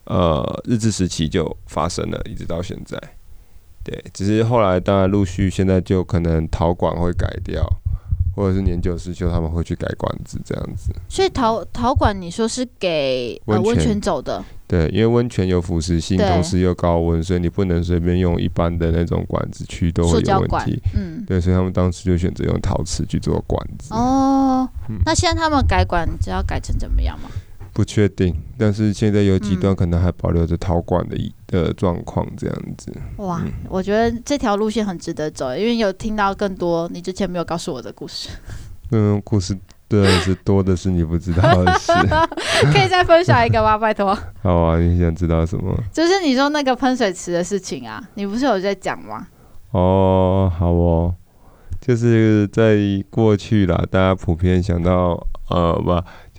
[0.04, 2.98] 呃日治时期就发生了，一直到现在。
[3.84, 7.62] 对，只是后来当然陆续现在就可能陶管会改掉，
[8.34, 10.92] 或者是年久失修他们会去改管子这样子。
[11.08, 14.44] 所以陶陶管你说是给温泉、呃、泉走的？
[14.66, 20.80] 对，因为温泉有腐蚀性，同时又高温，所以你不能随便用一般的那种管子去，都会有问题。
[20.94, 23.92] 嗯，对，所以他们当时就选择用陶瓷去做管子。
[23.92, 27.28] 哦，嗯、那现在他们改管，你知道改成怎么样吗？
[27.72, 32.92] 不确定，但是现在有几段可能还保留着陶管的的状况，这样子。
[33.16, 38.28] 哇，嗯、我觉得这条路线很值得走，因为有听到更多你之前没有告诉我的故事。
[38.92, 39.56] 嗯，故事。
[39.88, 41.92] 对，是多的是你不知道的事。
[42.72, 43.76] 可以再分享一个吗？
[43.76, 44.16] 拜托。
[44.40, 45.76] 好啊，你想知道什么？
[45.92, 49.26] 就是你说那个喷水池的事情啊，你不是有在讲吗？
[49.72, 51.12] 哦，好哦，
[51.80, 52.76] 就是在
[53.10, 55.90] 过去啦，大家普遍想到呃，不，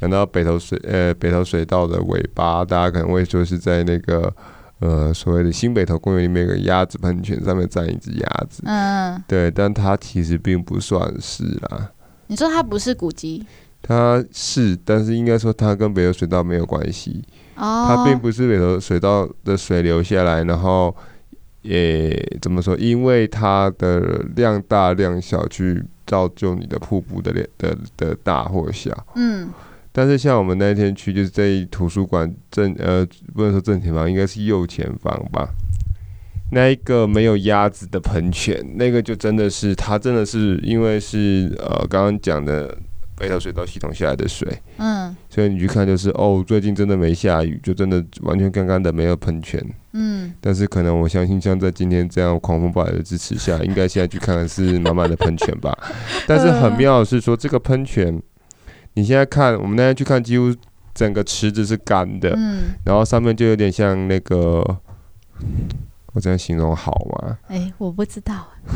[0.02, 4.34] 讲到北投水呃北投水道的尾巴，大家可能会说是在那个
[4.80, 8.64] 呃所谓的新北投公园里面有个鸭子喷泉，上面站一只鸭子。
[8.66, 9.24] 嗯。
[9.28, 11.92] 对，但它其实并不算是啦。
[12.26, 13.46] 你说它不是古迹？
[13.84, 17.24] 它是，但是应该说它跟北投水道没有关系。
[17.56, 17.86] 哦。
[17.88, 20.96] 它并不是北投水道的水流下来，然后
[21.62, 22.12] 也
[22.42, 22.76] 怎么说？
[22.78, 24.00] 因为它的
[24.36, 28.92] 量大量小去造就你的瀑布的的的大或小。
[29.14, 29.48] 嗯。
[29.92, 35.50] 但是像我们那天去，就是在图书馆正呃，不能说正前方，应该是右前方吧。
[36.54, 42.78] 那一个没有鸭子的喷泉，那个就真的是，它真的是因为是呃刚刚讲的
[43.18, 55.78] 北头水道系统下来的水，嗯，所以你去看就是哦，最近真的没下雨，就真的完全干干的没有喷泉，嗯，但是可能我相信像在今天这样狂风暴雨的支持下，应该现在去看看是满满的喷泉吧。
[56.28, 58.22] 但是很 妙的是说这个喷泉，
[58.94, 60.54] 你现在看我们那天去看，几乎
[60.94, 64.64] 整个池子是干的，嗯，然后上面就有点像那个。
[66.14, 67.38] 我这样形容好吗？
[67.48, 68.46] 哎、欸，我不知道，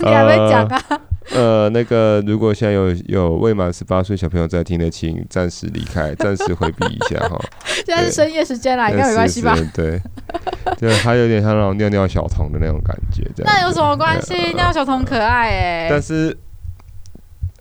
[0.00, 0.82] 你还没讲啊？
[1.30, 7.40] 呃，那个，如果现在有有未满十八岁小朋友在听的，请暂时离开， 暂时回避一下哈。
[7.86, 9.56] 现在是深夜时间啦，应该没关系吧？
[9.72, 10.02] 对，
[10.76, 13.54] 对，还有点像那种尿尿小童的那种感觉，这样。
[13.54, 14.34] 那有什么关系？
[14.34, 15.88] 尿尿小童可爱哎、欸。
[15.88, 16.36] 但是，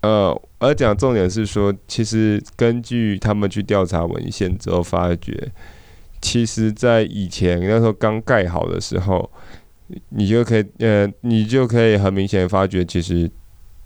[0.02, 5.52] 呃，而讲重点是说，其实根据他们去调查文献之后发觉。
[6.22, 9.32] 其实，在以前那时候刚盖好的时候，
[10.10, 13.32] 你就可以呃，你就可以很明显发觉，其实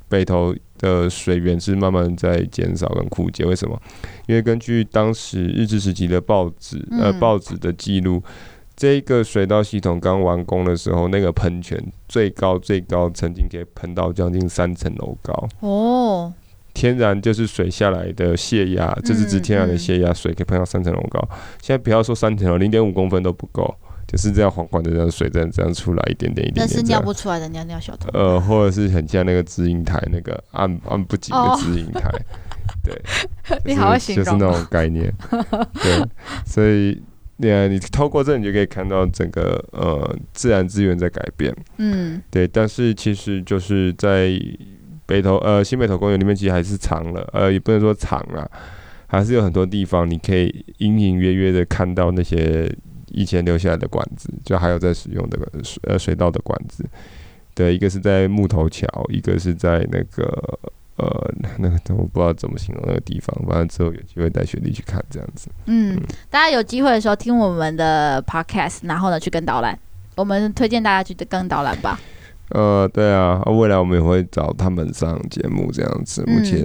[0.10, 3.46] 北投的水源是慢慢在减少跟枯竭。
[3.46, 3.80] 为什么？
[4.26, 8.24] 因为根据当时日治时期的报纸呃报纸的记录，
[8.76, 16.34] 这个水道系统刚完工的时候，那个喷泉最高最高曾经可以喷到将近三层楼高哦。
[16.74, 21.20] 天然就是水下来的泄压，这是指天然的泄压，水可以喷到三层楼高。
[21.62, 23.72] 现在不要说三层楼，零点五公分都不够，
[24.08, 26.68] 就是这样缓缓的这样水这样这样出来一点点一点点。
[26.68, 28.10] 那是尿不出来的尿尿小童。
[28.14, 32.12] 呃，或者是很像那个直营台那个按按不紧的直营台，
[32.84, 33.00] 对。
[33.66, 34.26] 你好会形容。
[34.26, 35.14] 就是那种概念。
[35.80, 36.04] 对，
[36.44, 37.00] 所以
[37.40, 41.56] 对啊，你透过这你就可以看到整个呃自然资源在改变。
[41.78, 42.20] 嗯。
[42.32, 44.32] 对，但是其实就是在。
[45.14, 48.50] 北投呃新北投公园里面其实还是藏了，呃也不能说藏啊，
[49.06, 52.68] 还是有很多地方你可以隐隐约约的看到那些
[53.10, 56.84] 以前留下来的管子，就还有在使用的水呃水道的管子。
[57.54, 60.26] 对，一个是在木头桥，一个是在那个
[60.98, 65.48] 呃那个我不知道怎么形容那个地方，反正之后有机会带学弟去看这样子。
[65.68, 69.78] 嗯，嗯大家有机会的时候听我们的 podcast，然后呢去跟导览，
[70.16, 72.00] 我们推荐大家去跟导览吧。
[72.50, 76.24] 呃，对啊，未来我们也会找他们上节目这样子。
[76.28, 76.62] 目前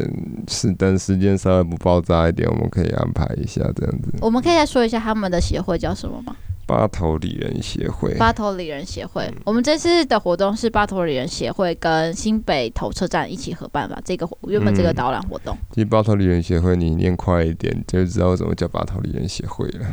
[0.48, 4.12] 是等时间稍微不爆炸一点，我们可以安排一下这样子。
[4.20, 6.36] 我们可以再说一下他们的协会叫什么吗？
[6.66, 8.12] 八头里人协会。
[8.16, 9.32] 八头里人协会。
[9.44, 13.98] 我们这次的活动是八头里人协会跟新北投车站一起合办吧？
[14.04, 15.56] 这个原本这个导览活动。
[15.70, 19.86] 其实八头里人协会，你念快一点就知道为什么叫八头里人协会了。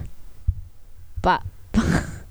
[1.21, 1.41] 八。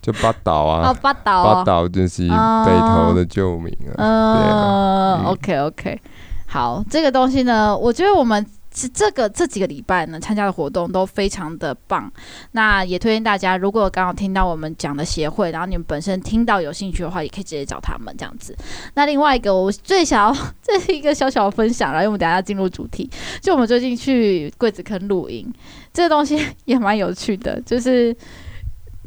[0.05, 3.97] 就八岛啊，哦、八岛、哦，八岛就是北投的旧名啊。
[3.97, 5.99] 嗯、呃，OK OK，
[6.47, 12.12] 好，这个东西呢，我觉得我们这这个这几个礼拜呢，参加的活动都非常的棒。
[12.53, 18.55] 那也推荐大家，如果刚好听到我们讲的协会，然后你们本身听到有兴趣的话，也可以直接找他们这样子。
[18.93, 23.09] 那另外一个，我最想要 这是一个小小的分享，然后我们等下进入主题。
[23.40, 25.51] 就我们最近去柜子坑露营，
[25.95, 28.14] 这个东西也蛮有趣的，就是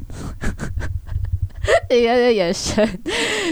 [1.89, 2.87] 一个个眼神，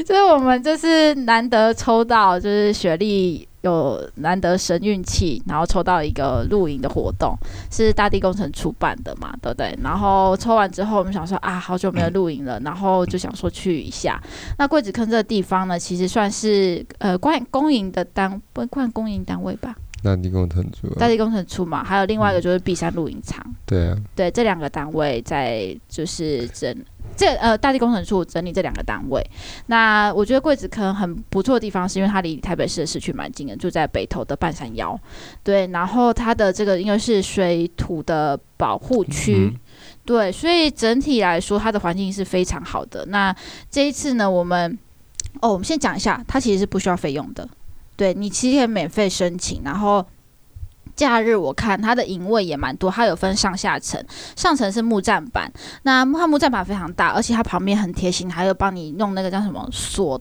[0.06, 3.48] 就是我们就是难得抽到，就是雪莉。
[3.62, 7.36] 有难得神运气，然后抽到一个露营的活动，
[7.72, 9.76] 是大地工程出版的嘛，对不对？
[9.82, 14.22] 然后抽完之后，我们想说啊，好久没有露营了，然后就想说去一下。
[14.60, 19.76] 那桂子坑这个地方呢，其实算是呃关公营的单，不算公营单位吧？
[20.06, 23.44] 大地工程处，大地工程处嘛，还有另外一个就是碧山露营场。
[23.66, 26.76] 对啊，对，这两个单位在就是整。
[27.18, 29.26] 这呃，大地工程处整理这两个单位。
[29.68, 35.00] 那我觉得柜子坑很不错的地方，是因为它离台北市的市区蛮近的，就在北投的半山腰。
[35.42, 39.56] 对，然后它的这个应该是水土的保护区，嗯、
[40.04, 43.06] 对，所以整体来说，它的环境是非常好的。
[43.06, 43.34] 那
[43.72, 44.78] 这一次呢，我们
[45.40, 47.48] 哦，我们先讲一下，它其实是不需要费用的，
[47.96, 50.06] 对，你七天免费申请，然后。
[50.96, 54.02] 假日我看它的营位也蛮多，它有分上下层，
[54.38, 55.52] 上层是木栈板，
[55.84, 60.18] 那它木栈板非常大，而且它旁边很贴心，还有帮你弄那个叫什么锁。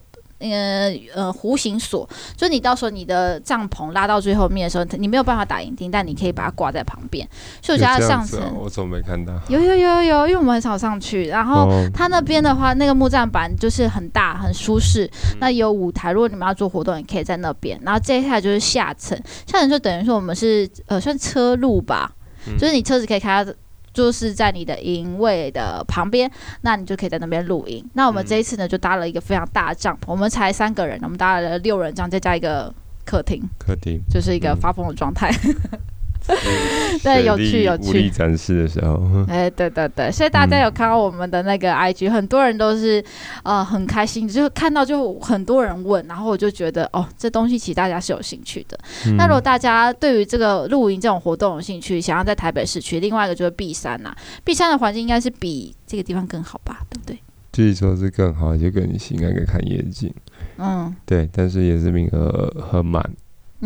[0.52, 7.26] 呃呃，弧形锁，就你到时候你的帐篷拉到最后面的时候，你没有办法打营钉，但你可以把它挂在旁边。
[7.62, 9.33] 所以我觉得上层、哦，我怎么没看到？
[9.48, 11.26] 有有有有，因为我们很少上去。
[11.26, 17.78] 然后它那边的话，那个木栈板就是很大很舒适，嗯、那有舞台，如果你们要做活动，也可以在那边。
[17.83, 22.12] 然后接下来就是下层，下层就等于说我们是呃算车路吧，
[22.46, 23.52] 嗯、就是你车子可以开到。
[23.94, 26.30] 就是在你的营位的旁边，
[26.61, 27.83] 那你就可以在那边露营。
[27.94, 32.70] 那我们这一次呢，就搭了一个非常大的帐篷，我们才三个人，我们搭了六人帐，再加一个
[33.07, 35.30] 客厅，客厅就是一个发疯的状态。
[35.72, 35.78] 嗯
[37.02, 37.90] 对，有趣有趣。
[37.90, 38.94] 武力展示的时候，
[39.28, 43.04] 哎、欸，对对对，所以大家有看到我们的那个 IG，、嗯、很多人都是
[43.42, 48.78] 呃很开心，就看到就很多人问，然后我就觉得哦，这东西其实大家是有兴趣的。
[49.06, 57.18] 嗯、那如果大家对于这个露营这种活动有兴趣，想要在台北市区，另外一个就是碧山呐、啊，碧山的环境应该是比这个地方更好吧，对不对？
[57.52, 60.12] 据说是更好，就更新，还可以看夜景。
[60.56, 63.04] 嗯，对，但是也是名额很满。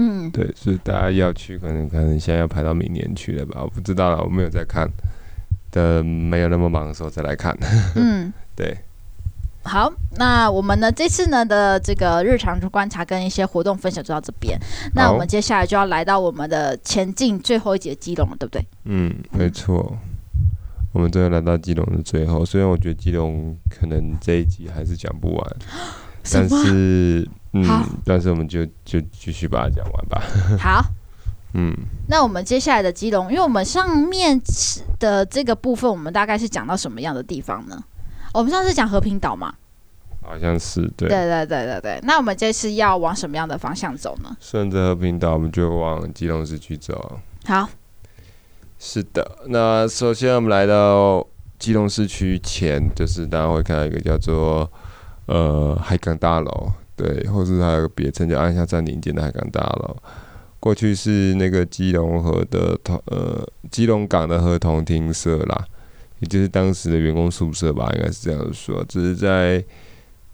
[0.01, 3.63] 嗯，对，所以大家要去，可能可能现在要排到明年去了吧？
[3.65, 4.89] 我不知道了，我没有在看，
[5.73, 7.59] 等没有那么忙的时候再来看。
[7.97, 8.79] 嗯，对。
[9.65, 14.57] 好，那我们呢这次呢的这个日常观察跟一些活动分享就到这边。
[14.95, 18.65] 那我们接下来就要来到我们的前进最后一节基隆了，对不对？
[18.85, 19.99] 嗯，没错。
[20.93, 25.57] 我们终于来到基隆的最后，虽然我觉得基隆可能这一集还是讲不完，
[26.33, 27.29] 但是。
[27.53, 30.23] 嗯，好但是我们就就继续把它讲完吧。
[30.61, 30.85] 好，
[31.55, 31.75] 嗯，
[32.09, 34.41] 那我们接下来的基隆，因为我们上面
[34.99, 37.83] 的这个部分，我们大概是讲到什么样的地方呢？
[38.35, 39.55] 我们上次讲和平岛嘛，
[40.23, 42.01] 好像是对，对对对对对。
[42.03, 44.37] 那我们这次要往什么样的方向走呢？
[44.39, 47.19] 顺着和平岛，我们就往基隆市区走。
[47.47, 47.67] 好，
[48.79, 49.27] 是的。
[49.47, 51.27] 那首先我们来到
[51.59, 54.71] 基隆市区前，就是大家会看到一个叫做
[55.25, 56.71] 呃海港大楼。
[56.99, 59.97] 对，或是还有个别称叫按下暂停键的海港大楼，
[60.61, 65.65] 过去是那个基隆河的同呃基隆港的合同厅舍啦，
[66.19, 68.85] 也就是当时的员工宿舍吧，应该是这样说。
[68.89, 69.65] 只是在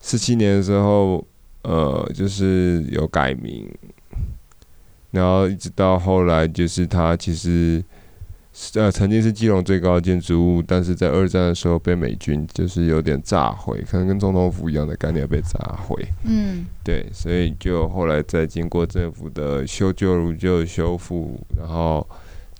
[0.00, 1.24] 四七年的时候，
[1.62, 3.70] 呃，就是有改名，
[5.10, 7.84] 然后一直到后来，就是它其实。
[8.74, 16.06] 呃，曾经是基隆最高的建筑物，但是在二战的时候被美军就是有点炸毁，可能跟总统府一样的概念被炸毁。
[16.22, 22.06] 嗯，对，所以就后来再经过政府的修旧如旧修复，然后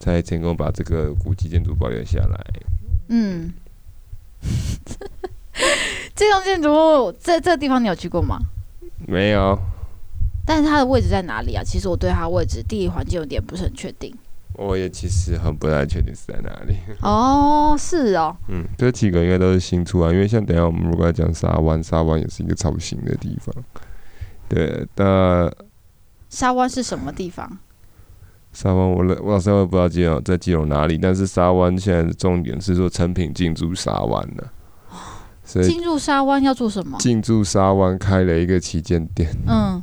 [0.00, 2.44] 才成功把这个古迹建筑保留下来。
[3.08, 3.52] 嗯，
[6.12, 8.38] 这栋建筑物这这个地方你有去过吗？
[9.06, 9.56] 没有。
[10.44, 11.62] 但是它的位置在哪里啊？
[11.64, 14.12] 其实我对它位置地理环境有点不是很确定。
[14.54, 16.76] 我也其实很不太确定是在哪里。
[17.02, 18.36] 哦，是哦。
[18.48, 23.54] 嗯，这几个应该都是新出啊，因为像等一下我们如果要讲沙湾，沙湾也是一个超新的地方。
[24.48, 25.50] 对，那
[26.28, 27.58] 沙湾是什么地方？
[28.52, 34.52] 沙湾我我老实话不知道基隆在基隆哪里，但是沙湾现在的重点是说成品进驻沙湾了。
[35.44, 36.96] 所以进驻沙湾要做什么？
[36.98, 39.28] 进驻沙湾开了一个旗舰店。
[39.48, 39.82] 嗯。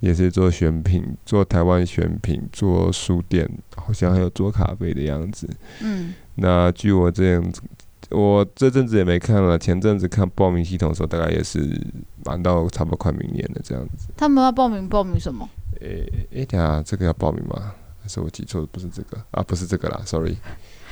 [0.00, 5.48] 也是做选品，做台湾选品，做书店，好像还有做咖啡的样子。
[5.80, 7.62] 嗯，那据我这样子，
[8.10, 11.80] 我这阵子也没看了，前阵子看报名系统的时候，大概也是
[12.24, 14.08] 满到差不多快明年了这样子。
[14.16, 15.48] 他们要报名报名什么？
[15.80, 17.72] 诶诶、等下这个要报名吗？
[18.02, 19.42] 还是我记错的不是这个啊？
[19.42, 20.36] 不是这个啦，sorry，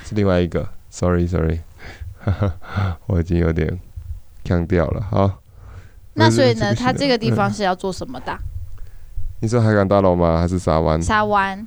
[0.05, 1.61] 是另外一个，sorry sorry，
[2.19, 3.79] 哈哈， 我已经有点
[4.45, 5.01] 腔调了。
[5.01, 5.41] 好，
[6.15, 8.37] 那所以呢，他这个地方是要做什么的？
[9.45, 10.41] 你说海港大楼吗？
[10.41, 11.01] 还是沙湾？
[11.01, 11.67] 沙湾。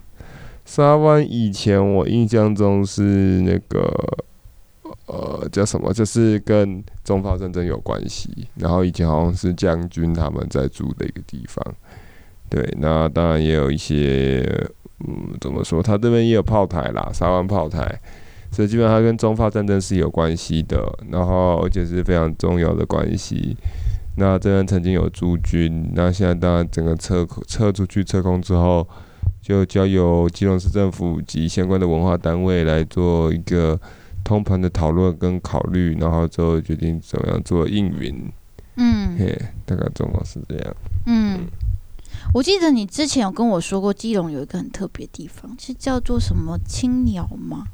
[0.66, 3.02] 沙湾以前我印象中是
[3.42, 3.94] 那个。
[5.06, 5.94] 呃，叫什么？
[5.94, 8.30] 就是跟中法战争有关系。
[8.56, 11.64] 然后以前好像是将军他们在住的一个地方。
[12.50, 14.46] 对，那当然也有一些，
[15.08, 15.82] 嗯，怎么说？
[15.82, 17.98] 他这边也有炮台啦，沙湾炮台。
[18.52, 20.84] 所以基本上它跟中法战争是有关系的。
[21.10, 23.56] 然后而且是非常重要的关系。
[24.18, 25.90] 那这边曾经有驻军。
[25.96, 28.88] 那现在当然整个撤撤出去撤空之后，
[29.42, 33.80] 就交由基隆市政府及相关的文化单位来做一个。
[34.24, 38.14] 通盘的讨论跟考虑，然后之后决定怎么样做应援。
[38.76, 40.76] 嗯，嘿，大概状况是这样。
[41.06, 41.48] 嗯，
[42.34, 47.68] 我记得你之前有跟我说过，基隆有一个很特别的地方，是叫做什么青鸟吗？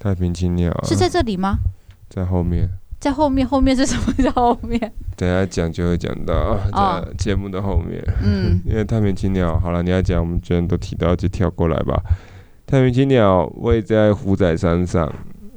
[0.00, 1.60] 太平青鸟啊，是在这里吗？
[2.08, 2.68] 在后面。
[3.00, 4.12] 在后面，后面是什么？
[4.22, 4.78] 在后面。
[5.16, 8.00] 等下讲就会讲到，在节目的后面。
[8.22, 12.00] 嗯， 因为太平青鸟，好了，你要讲，我们居然都提到，就跳过来吧。
[12.66, 15.12] 太平青鸟位在虎仔山上。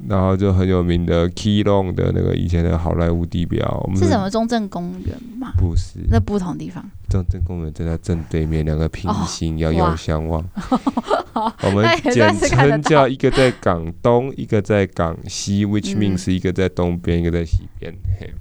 [0.08, 5.54] 然后就很有名的 Key Long 的那个以前的好莱坞地标，我们是什么中正公园吗？
[5.58, 6.84] 不是，那不同地方。
[7.10, 10.44] 中正公园在正对面，两个平行遥遥相望。
[11.62, 17.94] 我们 简称叫一个在港东，一个在港西，which means 是一个在东边，一个在西边。
[18.20, 18.34] 嘿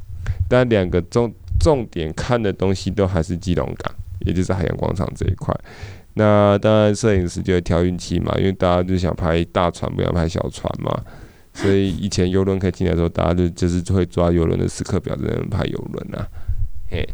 [0.48, 3.94] 但两个重重点看的东西都还是基隆港，
[4.26, 5.54] 也就是海洋广场这一块。
[6.14, 10.94] 那当然，摄影师就会挑运气嘛，因为大家就想拍大船，不想拍小船嘛。
[11.54, 16.26] 所以以前游轮可以进来的时候，大家就就是会抓游轮的时刻表，在那拍游轮啊。
[16.90, 17.06] 嘿，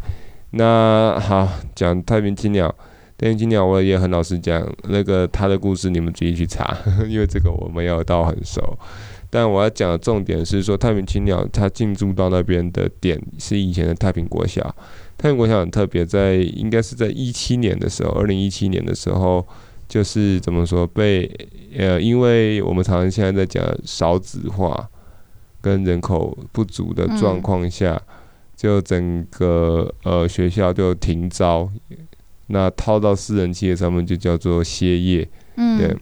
[0.51, 2.73] 那好，讲太平青鸟，
[3.17, 6.77] 太平青鸟我也很老实讲，那个他的故事你们自己去查，
[7.09, 8.79] 因为这个我没有到很熟。
[9.29, 14.63] 但我要讲的重点是说，太平青鸟它进驻到那边的点是以前的太平国小，
[15.17, 19.45] 太平国小很特别，在应该是在一七年的时候，二零一七年的时候。
[19.89, 21.27] 就是怎么说被
[21.75, 24.87] 呃，因为我们常常现在在讲少子化
[25.63, 28.15] 跟人口不足的状况下，嗯、
[28.55, 31.69] 就整个呃学校就停招，
[32.49, 35.27] 那套到私人企业上面就叫做歇业。
[35.57, 35.97] 嗯，对。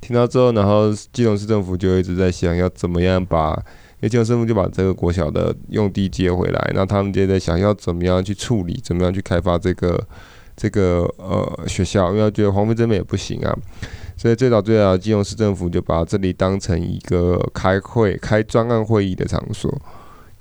[0.00, 10.04] 听到之后，然后基隆市政府就一直在想要怎么样把，因为基隆市政府就把这个国小的用地接回来，那他们就在想要怎么样去处理，怎么样去开发这个。
[10.56, 13.54] 这个呃学校，因为他觉得荒废这边也不行啊，
[14.16, 19.70] 所以最早最早基隆市政府就把这里当成一个开会、开专案会议的场所。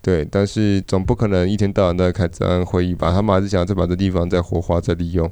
[0.01, 3.11] 对，但是总不可能一天到晚都在开专案会议吧？
[3.11, 5.29] 他们还是想再把这地方再活化、再利用。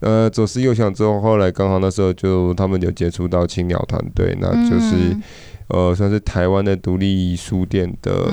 [0.00, 5.22] 呃，左思右想之后，后来刚好那时候就他们有接触到青鸟团队，那就是、嗯、
[5.68, 8.32] 呃算是台湾的独立书店的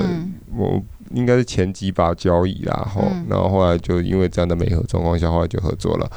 [0.56, 0.68] 我。
[0.76, 0.84] 嗯
[1.14, 6.10] 应该是前几把交易啦，后、嗯、然后后来就因为这样的美合状况下，后来就合作了。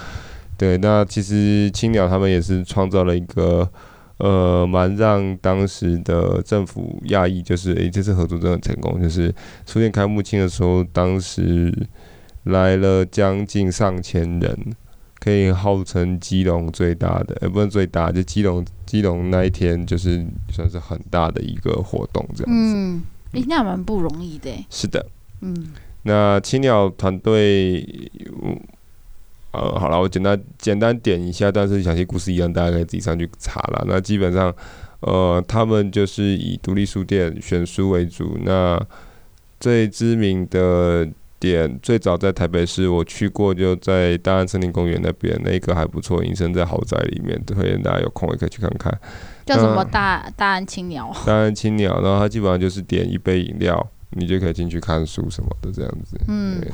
[0.58, 3.70] 对，那其实青鸟他们也是创造了一个
[4.18, 9.00] 呃，蛮让当时的政府讶异，就是诶、欸，这次合作真的很成功。
[9.00, 9.32] 就是
[9.68, 11.72] 书店开幕庆的时候，当时
[12.46, 14.58] 来了将近上千人，
[15.20, 22.74] 可以号称基隆最大的，呃，不是最大，就基隆基隆那一天就是算是很大的一个活动，这样子。
[22.76, 24.50] 嗯欸、那蛮不容易的。
[24.70, 25.06] 是的，
[25.42, 25.74] 嗯，
[26.04, 27.86] 那青鸟团队，
[29.52, 33.84] 呃，好了，我简单简单点一下，但是详细故事一样，大家可以自己上去查了。
[33.88, 34.54] 那基本上，
[35.00, 38.38] 呃，他们就是以独立书店选书为主。
[38.44, 38.80] 那
[39.60, 41.08] 最知名的
[41.40, 48.96] 点，最早在台北市我去过，就在大安森林公园那边，那个还不错，隐身在豪宅里面，推荐大家有空也可以去看看。
[49.46, 51.12] 叫什么大大安青鸟？
[51.26, 56.20] 大安青鸟，然后它基本上就是点一杯饮料，你就可以进去看书什么的这样子。
[56.28, 56.72] 嗯，对，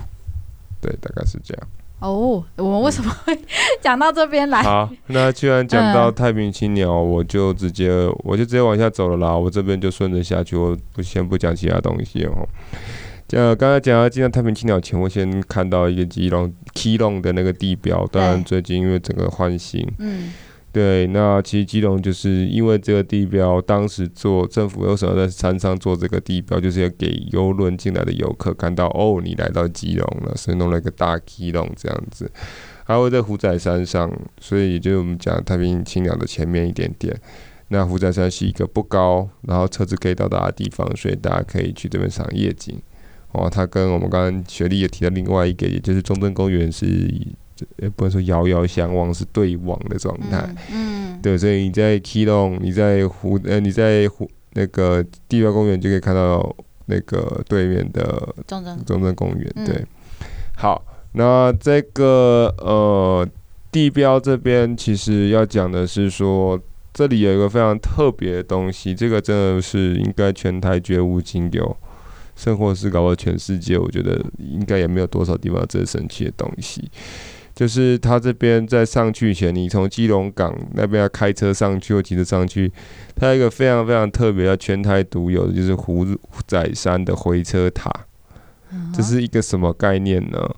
[0.81, 1.67] 对，大概是这样。
[1.99, 3.39] 哦，我们为什么会
[3.79, 4.61] 讲到这边来？
[4.61, 7.89] 好，那既然讲到太平青鸟，我就直接
[8.23, 9.33] 我就直接往下走了啦。
[9.33, 12.47] 我这边就顺着下去，我不先不讲其他东西哦。
[13.27, 20.33] 讲刚才讲到进到太平青鸟前，我先看到一个基隆 Keelung 的那个地标，当然最近因为整个换新，嗯。
[20.71, 32.27] 对，那其实基隆就是因为这个地标，当时做政府为什么在山上做这个地标，就是要给游轮进来的游客看到哦，你来到基隆了，所以弄了一个大基隆这样子。
[32.85, 34.11] 还会在虎仔山上，
[34.41, 37.15] 所以也就是我们讲太平青鸟的前面一点点。
[37.67, 42.81] 那虎仔山是一个不高，然后车子可以到达的地方，所以大家可以去这边赏夜景。
[43.33, 46.85] 哦，它跟我们刚刚雪莉也提到另外一个，也就是中正公园是
[47.77, 50.47] 也不能说遥遥相望，是对望的状态。
[50.71, 56.55] 嗯，对，所以你在基隆，你在湖，呃，你在湖那个地标公园就可以看到
[56.85, 59.51] 那个对面的中正中正公园。
[59.65, 59.87] 对，嗯、
[60.55, 63.27] 好，那这个呃
[63.71, 66.59] 地标这边其实要讲的是说。
[66.95, 71.75] 这里有一个非常特别的东西，这个真的是应该全台绝无仅有，
[72.35, 76.89] 甚或是搞到全世界，我觉得应该也没有多少地方有这神奇的东西。
[77.55, 82.71] 就是他这边在上去前，你从基隆港那边要开车上去或骑车上去，
[83.15, 86.03] 它有一个非常非常特别的全台独有的，就是虎
[86.47, 87.91] 仔山的回车塔。
[88.91, 90.49] 这是一个什么概念呢？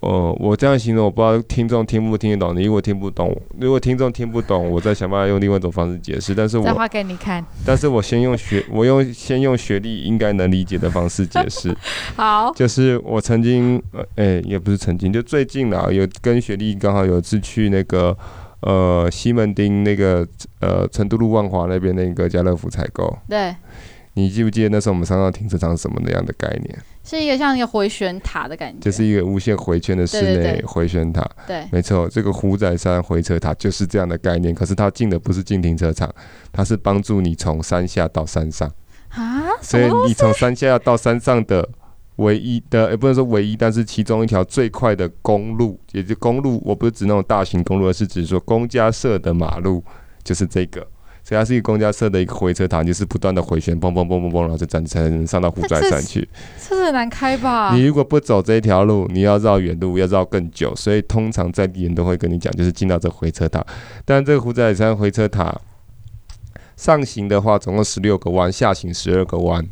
[0.00, 2.56] 哦，我这样形容，我不知道听众听不听得懂。
[2.56, 6.34] 你如果听不懂，如果听众听不懂，我再想办法用另外一种方式解释。
[6.34, 7.44] 但是我再画给你看。
[7.64, 11.76] 但是我先用学，我用先用学历应该能理解的方式解释。
[12.16, 18.16] 好，就是我曾经，呃，哎，也不是曾经，就最近啦，有跟学历刚好有一次去那个，
[18.60, 20.26] 呃，西门町那个，
[20.60, 23.18] 呃，成都路万华那边那个家乐福采购。
[23.28, 23.54] 对。
[24.14, 26.78] 你记不记得那时候我们上到停车场什么那样的概念？
[27.18, 31.28] 是一个像一个回旋塔的感觉，就是一个无限回圈的室内回旋塔。
[31.46, 34.54] 对，没错，这个虎仔山回车塔就是这样的概念。
[34.54, 36.10] 可是它进的不是进停车场，
[36.50, 38.66] 它是帮助你从山下到山上
[39.10, 39.42] 啊。
[39.60, 41.68] 所以你从山下要到山上的
[42.16, 49.84] 唯一的，也不能说唯一，但是其中一条最快的公路，也就公路，我不是指那种大型公路，而是指说公家设的马路，
[50.24, 50.86] 就是这个。
[51.24, 56.28] 所以它是一个公交车的一个回车塔，就是不断的回旋，嘣嘣嘣嘣嘣，然后就站才能上到湖仔山去。
[56.68, 57.74] 这是很难开吧？
[57.74, 60.74] 你如果不走这一条路，你要绕远路，要绕更久。
[60.74, 63.64] 所以通常在地人都会跟你讲，就是进到这个回车塔。
[64.04, 65.56] 但这个虎仔山回车塔
[66.76, 69.66] 上行的话，总共十六个弯，下行十二个弯，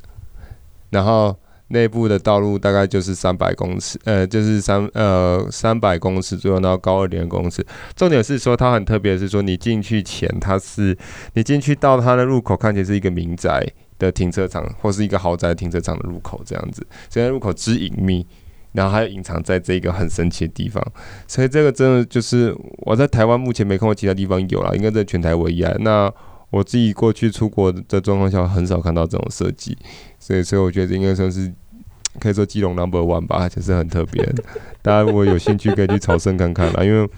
[0.90, 1.36] 然后。
[1.71, 7.64] 内部的道路大概就是三百公尺，呃，就是三呃三百公尺左右，然后高二点公尺。
[7.97, 10.97] 重点是说它很特别，是说你进去前，它是
[11.35, 13.64] 你进去到它的入口，看起来是一个民宅
[13.99, 16.87] 的停车场，或是一个豪宅停车场的入口这样子。
[17.09, 18.27] 现在入口之隐秘，
[18.73, 20.85] 然后还有隐藏在这个很神奇的地方。
[21.29, 25.73] 所以这个真的就是我在台湾目前没看过其他地方有啦，应该在全台唯一啊。
[25.79, 26.12] 那
[26.51, 29.76] 我自己过去出国的状况下，很少看到这种设计。
[30.18, 31.53] 所以，所以我觉得应该算是
[32.18, 34.22] 可以说基隆 number one 吧，就是很特别。
[34.82, 36.84] 大家如果有兴趣，可以去朝圣看看啦。
[36.84, 37.09] 因为，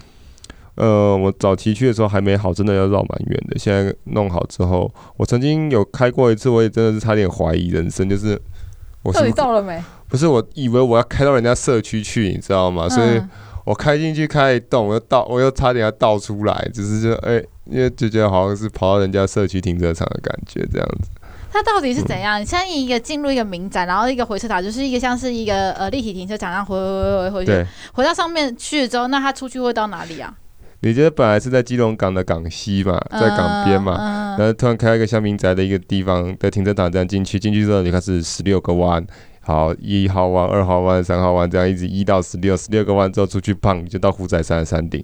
[0.75, 3.57] 呃，我早期去的时候还没好，真的要绕蛮远的。
[3.57, 8.39] 现在弄好之后，我曾经有开过一次，我也真的是差点怀疑人生，就是
[9.01, 9.81] 我到底到了没？
[10.07, 12.87] 不是，我以为我要开到人家社区去，你知道吗？
[12.87, 13.19] 所以
[13.63, 21.09] 我开进去开一动，我又倒，我又差点要倒出来，只是就哎、欸，因为就觉得好像是跑到人家社区停车场的感觉，这样子。
[21.51, 22.41] 它到底是怎样？
[22.41, 30.33] 你像一个进入一个民宅，然后一个回车塔，就是一个像是一个呃立体停车场，然后回回回回回去，回到上面去了之后，那它出去会到哪里啊？
[30.81, 39.01] 你觉得本来是在基隆港的港西嘛，在港边嘛，嗯嗯、然后突然开一个像民宅的一个地方的停车场，这样进去，进去之后你看是十六个弯，
[39.43, 45.03] 好，一号弯、二号弯、三号弯，这样一直一到十六，十六个弯之后出去，碰，你就到虎仔山的山顶，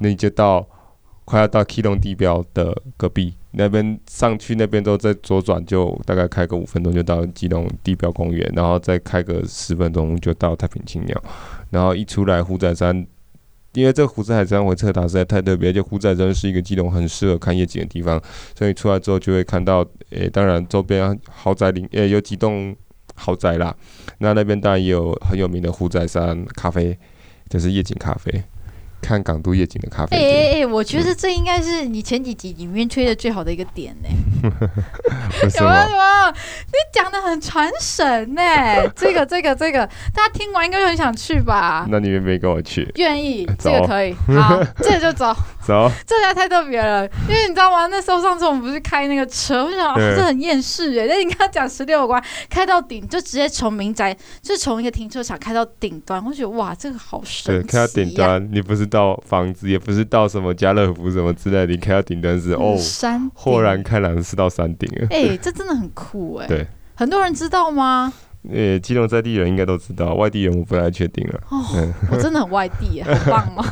[0.00, 0.66] 那你就到。
[1.28, 11.20] 快要到基隆地标的隔壁那边上去，那边之后再左转，就大概开个五分钟就到基隆地标公园，然后再开个十分钟就到太平青鸟，
[11.70, 13.04] 然后一出来虎仔山，
[13.72, 18.22] 因为这个虎仔山回车塔实在太特别，就虎仔山是一个基隆很适合看夜景的地方，
[18.56, 22.72] 所以出来之后就会看到，诶、欸，当然周边豪宅林，诶、欸，有几栋
[23.16, 23.74] 豪宅啦，
[24.18, 26.96] 那那边当然也有很有名的虎仔山咖啡，
[27.48, 28.44] 就是夜景咖啡。
[29.00, 30.22] 看港都夜景的咖啡店。
[30.22, 34.08] 哎哎哎，我觉得这应该是你前几集里面推的最好的一个点呢。
[35.32, 36.30] 什么什么？
[36.30, 38.42] 你讲的很传神呢。
[38.96, 41.86] 这个这个这个，大家听完应该很想去吧？
[41.90, 42.90] 那你愿不愿意跟我去？
[42.96, 44.14] 愿意， 这个可以。
[44.14, 45.34] 好， 这个就走。
[45.64, 45.90] 走。
[46.06, 47.86] 这家太特别了，因为你知道吗？
[47.86, 51.06] 那时候上次我们不是开那个车，我想这很厌世哎。
[51.06, 57.66] 那你刚刚讲十六关，开到顶就直接从民宅，就从一个停车场开到顶端，我觉得哇，这个好神奇。
[57.66, 58.85] 对，开到顶端，你不是。
[58.86, 65.06] 到房子也不是到什么家乐福什么之类的，你开到顶端是哦，山豁然开朗是到山顶了。
[65.10, 66.48] 哎、欸，这真的很酷哎、欸。
[66.48, 68.12] 对，很多人知道吗？
[68.50, 71.40] 呃、欸，基隆在地人应该都知道，外地人我不太确定了。
[71.50, 71.64] 哦，
[72.10, 73.64] 我真的很外地，很棒吗？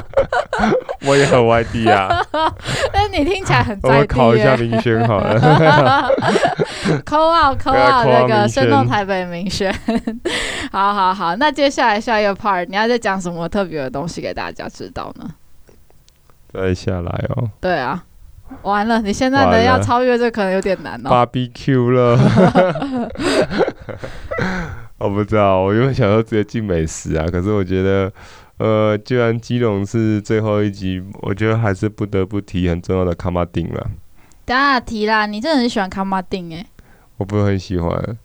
[1.06, 2.08] 我也很外地啊。
[2.92, 3.96] 但你听起来很在地。
[3.98, 6.10] 我考一下明轩好了。
[7.04, 9.74] 扣号扣号那个生动台北明轩。
[10.70, 15.30] 好好好，那接下来下一个 part，你要再讲什么特别的东西给大家知道呢？
[16.52, 17.48] 再下来哦。
[17.60, 18.04] 对啊。
[18.62, 21.26] 完了，你现在呢要超越这可能有点难哦。
[21.32, 22.18] BBQ 了，
[24.98, 28.12] 我不知道，我原本想说直接进美食啊，可是我觉得，
[28.58, 33.90] 呃，既然基隆是最后一集，我觉得还是不得不提很重要的卡马丁了。
[34.44, 36.66] 大提啦，你真的很喜欢卡马丁哎？
[37.16, 38.18] 我不是很喜欢，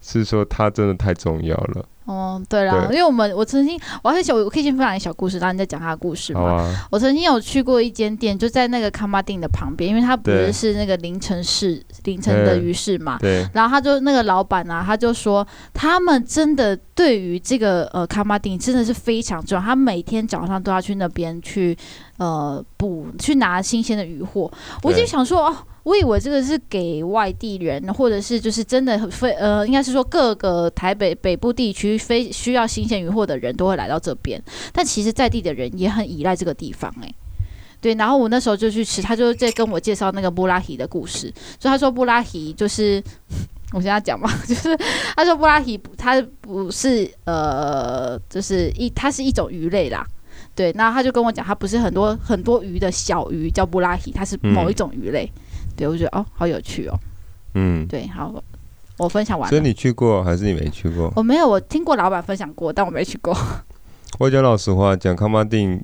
[0.00, 1.84] 是说它真的太重要了。
[2.04, 6.40] 哦，对了，因为我们我曾经，我还小，我可以先分享一个小故事，然后你再讲他的故事嘛。
[6.40, 13.18] 啊、我曾经有去过一间店，就在那个卡马丁的旁边，因为他不是是那个凌晨市凌晨的鱼市嘛。
[13.20, 13.46] 对。
[13.54, 21.76] 然后他就那个老板啊，他就说他们真的对于这个呃卡马丁真的是非常重要，他每天早上都要去那边去
[22.18, 24.50] 呃补去拿新鲜的鱼货。
[24.82, 25.56] 我就想说哦。
[25.84, 34.40] 我以为这个是给外地人，或者是就是真的非呃，应该是说各个台北北部地区非需要新鲜鱼货的人都会来到这边，
[34.72, 37.14] 但其实在地的人也很依赖这个地方诶、欸。
[37.80, 43.02] 对，然后我那时候就去吃，他就在跟我介绍那个布拉提的故事，所以他说布拉提就是
[43.74, 44.78] 我现在讲嘛， 就是
[45.16, 50.06] 他说布拉提它不是呃，就是一它是一种鱼类啦，
[50.54, 55.28] 对，然后他就跟我讲，它不是很多很多鱼的小鱼叫布拉提，它是某一种鱼类。
[55.34, 55.41] 嗯
[55.76, 56.98] 对，我觉得哦，好有趣哦。
[57.54, 58.32] 嗯，对，好，
[58.98, 59.50] 我分享完了。
[59.50, 61.12] 所以你去过还是你没去过？
[61.16, 63.36] 我没有，我听过老板分享过，但我没去过。
[64.18, 65.82] 我讲老实话，讲康巴定，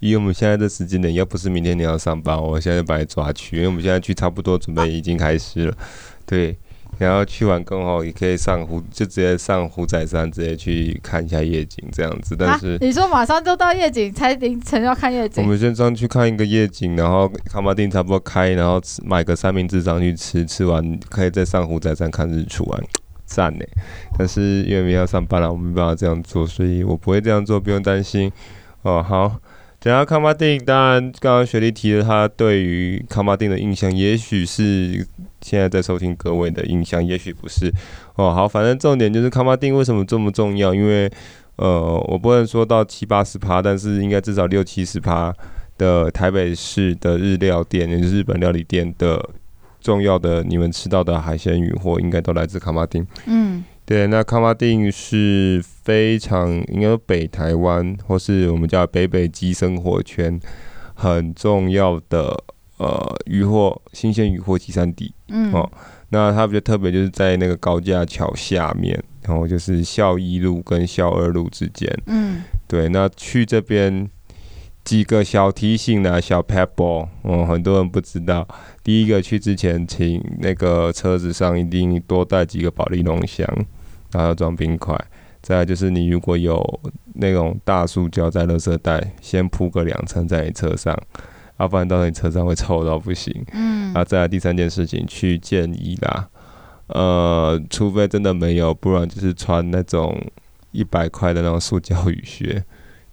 [0.00, 5.76] 以我们现在的时间点，要不是明天你要上班，我现在就把你抓去，因为我们现在去差不多准备已经开始了。
[6.24, 6.56] 对。
[6.98, 12.34] 然后去完更好，也可以上湖，就直接上湖仔山，直接去看一下夜景这样子。
[12.36, 15.44] 但是、啊、你说马上就到夜景，才凌晨要看夜景。
[15.44, 22.80] 我们先上去看一个夜景，然后卡马丁差不多开，然后吃买个三明治上去吃，吃完可以再上湖仔山看日出啊，
[23.24, 23.64] 赞呢。
[24.18, 28.30] 但是因为明天要上班了，我没办法这样做，所以我不会这样做，不用担心。
[28.82, 29.40] 哦，好。
[29.80, 35.06] 讲到卡巴丁，当然刚刚雪莉提了他对于卡巴丁的印象，也许是
[35.40, 37.72] 现在在收听各位的印象，也许不是。
[38.16, 40.74] 哦，好，反正重点就是卡巴丁为什么这么重要？
[40.74, 41.08] 因为
[41.54, 45.32] 呃，我不能说到七八十趴，但是应该至少六七十趴
[45.76, 49.24] 的台北市的日料店，也就是日本料理店的
[49.80, 53.06] 重要的你们吃到的海鲜鱼货，应该都来自卡巴丁。
[53.26, 53.62] 嗯。
[53.88, 60.38] 对，那康巴丁是非常应该北台湾或是我们叫北北基生活圈
[60.92, 62.36] 很重要的
[62.76, 65.14] 呃渔获新鲜渔获集散地。
[65.28, 65.66] 嗯，哦，
[66.10, 71.90] 那它比较特别就是在那个高架桥下面，然后就是孝一路跟孝二路之间。
[72.08, 74.06] 嗯，对，那去这边
[74.84, 78.46] 几个小提醒呢，小 pebble，嗯，很多人不知道。
[78.84, 83.48] 第一个去之前，请那个车子上一定多带几个保利龙箱。
[84.12, 84.98] 然后要装冰块，
[85.42, 86.62] 再来就是你如果有
[87.14, 90.96] 那种大塑胶在垃圾袋，先铺个两层在你车上，
[91.58, 93.44] 要不然到你车上会臭到不行。
[93.52, 96.28] 嗯，然后再来第三件事情，去建议啦，
[96.86, 100.20] 呃，除非真的没有，不然就是穿那种
[100.72, 102.64] 一百块的那种塑胶雨靴，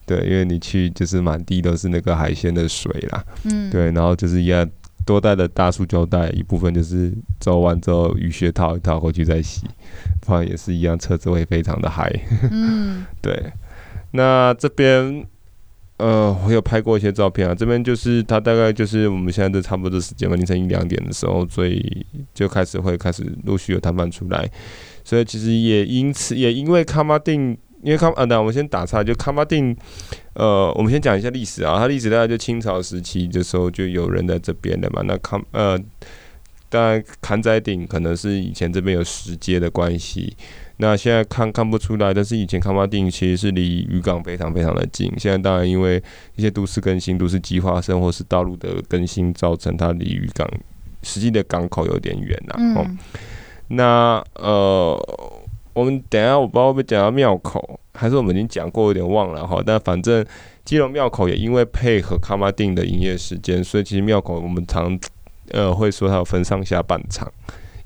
[0.05, 3.23] 对，因为你去就是满地都是那个海鲜的水啦。
[3.43, 4.65] 嗯，对，然后就是要。
[5.05, 9.67] 多带的大塑胶袋，一部分就是走完之后雨靴套一套回去再洗，
[10.21, 12.11] 不然也是一样，车子会非常的嗨。
[12.51, 13.53] 嗯，对。
[14.11, 15.25] 那这边，
[15.97, 17.53] 呃，我有拍过一些照片啊。
[17.53, 24.49] 这边就是它大概就是我们现在的差不多时间嘛，凌晨一两点的时候，所以就开始会开始陆续有摊贩出来。
[25.03, 27.57] 所以其实也因此也因为卡马丁。
[27.85, 29.77] 因为康啊，那我们先打岔，就康巴定，
[30.33, 31.77] 呃，我们先讲一下历史啊。
[31.77, 35.03] 它历史大概就清朝时期的时候就有人在这边的嘛。
[35.05, 35.79] 那康呃，
[36.67, 40.35] 当然坎仔顶可能是以前这边有石阶的关系。
[40.77, 45.13] 那现在看看不出来，但是以前康巴定其实是离渔港非常非常的近。
[45.19, 46.01] 现在当然因为
[46.35, 50.49] 一些都市更新、都市计划生或是道路的更新，造成它离渔港
[51.03, 52.57] 实际的港口有点远呐、啊。
[52.57, 52.75] 嗯。
[52.77, 52.87] 哦、
[53.67, 55.44] 那呃。
[55.75, 59.61] 我们等下，我不知道会不会讲到庙口，还是我们已经讲过，有点忘了哈。
[59.65, 60.25] 但反正
[60.63, 64.97] 基隆庙口也因为配合卡马丁的营业时间，所以其实庙口我们常
[65.51, 67.29] 呃会说它有分上下半场，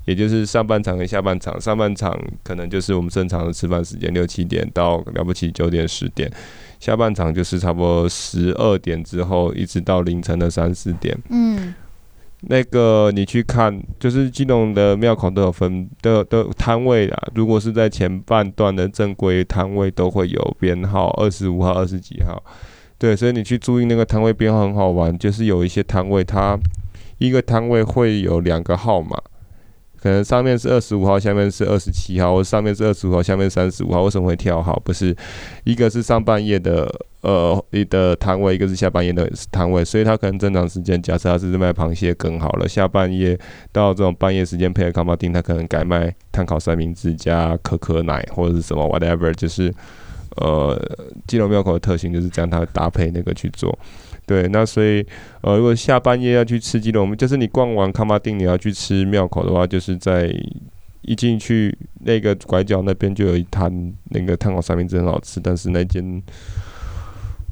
[0.04, 1.60] 也就是上半场跟下半场。
[1.60, 6.30] 上半场可能就是我们正常的吃饭时间六七点到了不起九点十点，
[6.78, 11.18] 下半场就是差不多十二点之后一直到凌晨的三四点。
[11.28, 11.74] 嗯。
[12.42, 17.28] 那个你去看，就是基隆的庙口都有分，都有都有摊位啦。
[17.34, 22.42] 如果是在前半段的正规摊位，都会有编号二十五号、二十几号。
[22.96, 26.58] 对，所以你去注意那个摊位编号很好玩，就是有一些摊位，它
[27.18, 29.16] 一个摊位会有两个号码。
[30.02, 34.02] 可能上面是二十五号，下面是二十七号，或上面是二十五号，下面三十五号。
[34.02, 34.80] 为什么会跳号？
[34.84, 35.14] 不是，
[35.64, 36.90] 一个是上半夜的
[37.20, 43.38] 呃你的摊位，一个是下半夜的摊位，所以他可能正常时间，假设他是卖螃蟹更好了，下半夜
[43.72, 49.70] 到这种半夜时间配合康巴丁，他可能改卖碳烤三明治加可可奶或者是什么 whatever，就是
[50.36, 50.80] 呃，
[51.26, 53.78] 基隆庙口的特性就是这样，它搭配那个去做。
[54.30, 55.04] 对，那所以
[55.40, 60.32] 呃，如果下半夜要去吃鸡笼，就是你逛完康巴丁，你要去吃庙口的话，就是在
[61.00, 66.22] 一进去那个拐角那边就有一摊那个炭烤三明治很好吃，但是那间。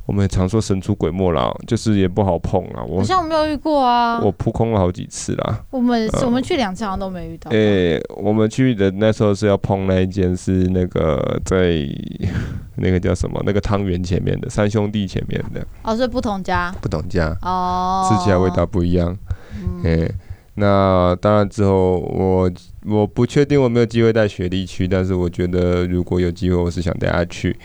[0.08, 2.82] 我们常说神出鬼没啦，就是也不好碰啊。
[2.82, 4.18] 我好像我没有遇过啊。
[4.24, 5.62] 我扑空了好几次啦。
[5.68, 7.50] 我们、呃、我们去两次好像都没遇到。
[7.50, 11.86] 诶、欸，我们去的那时候是要碰那一间，是那个在
[12.76, 13.38] 那个叫什么？
[13.44, 15.62] 那个汤圆前面的三兄弟前面的。
[15.82, 16.74] 哦，是不同家。
[16.80, 17.36] 不同家。
[17.42, 18.08] 哦。
[18.08, 19.14] 吃起来味道不一样。
[19.54, 19.82] 嗯。
[19.84, 20.14] 欸
[20.60, 22.50] 那当然，之后我
[22.84, 27.56] 我不确定我没有机会带雪莉去，但是我觉得如果有机会，我是想带她去。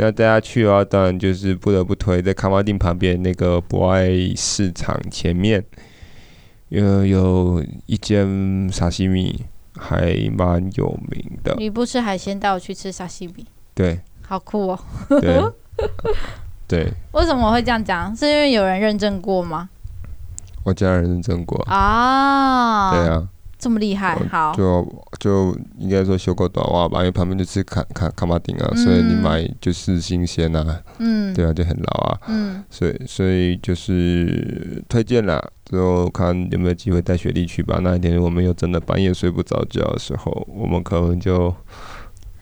[0.00, 5.64] 那带她去的话，当然就是不得不推在卡马丁旁边那个博爱市场前面，
[6.68, 9.44] 有有一间沙西米
[9.76, 11.54] 还蛮有名的。
[11.58, 13.46] 你不吃海鲜，带我去吃沙西米。
[13.74, 14.00] 对。
[14.22, 14.78] 好酷哦。
[15.08, 15.42] 对。
[16.68, 16.92] 对。
[17.12, 18.14] 为什么我会这样讲？
[18.16, 19.68] 是因为有人认证过吗？
[20.64, 23.28] 我家人认证过啊，对啊，
[23.58, 24.86] 这么厉害，好，就
[25.18, 37.80] 就应该说修过短袜吧，因为旁边就是卡卡卡马丁啊，嗯、所以你买就是新鲜啊，嗯，对啊，就很老啊，嗯，所以所以就是推荐啦，之后看有没有机会带雪莉去吧。
[37.82, 41.52] 那一天我们又真的半夜睡不着觉的时候，我们可能就。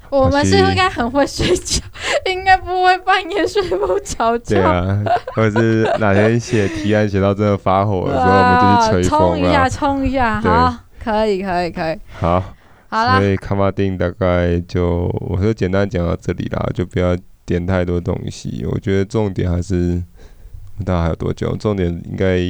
[0.09, 1.83] 我们是应该很会睡觉，
[2.31, 4.55] 应该不会半夜睡不着觉。
[4.55, 5.03] 对啊，
[5.35, 9.37] 或者是哪天写提案写到真的发火的时候，我们就去吹风了。
[9.37, 10.75] 冲一下，冲一下，好，
[11.07, 11.99] 可以，可以，可以。
[12.19, 12.43] 好，
[12.89, 13.21] 好了。
[13.21, 18.67] 所以卡马丁大概就我就简单讲到这里啦，就不要点太多东西。
[18.69, 20.03] 我觉得重点还是，
[20.85, 21.57] 大概还有多久？
[21.57, 22.41] 重点应该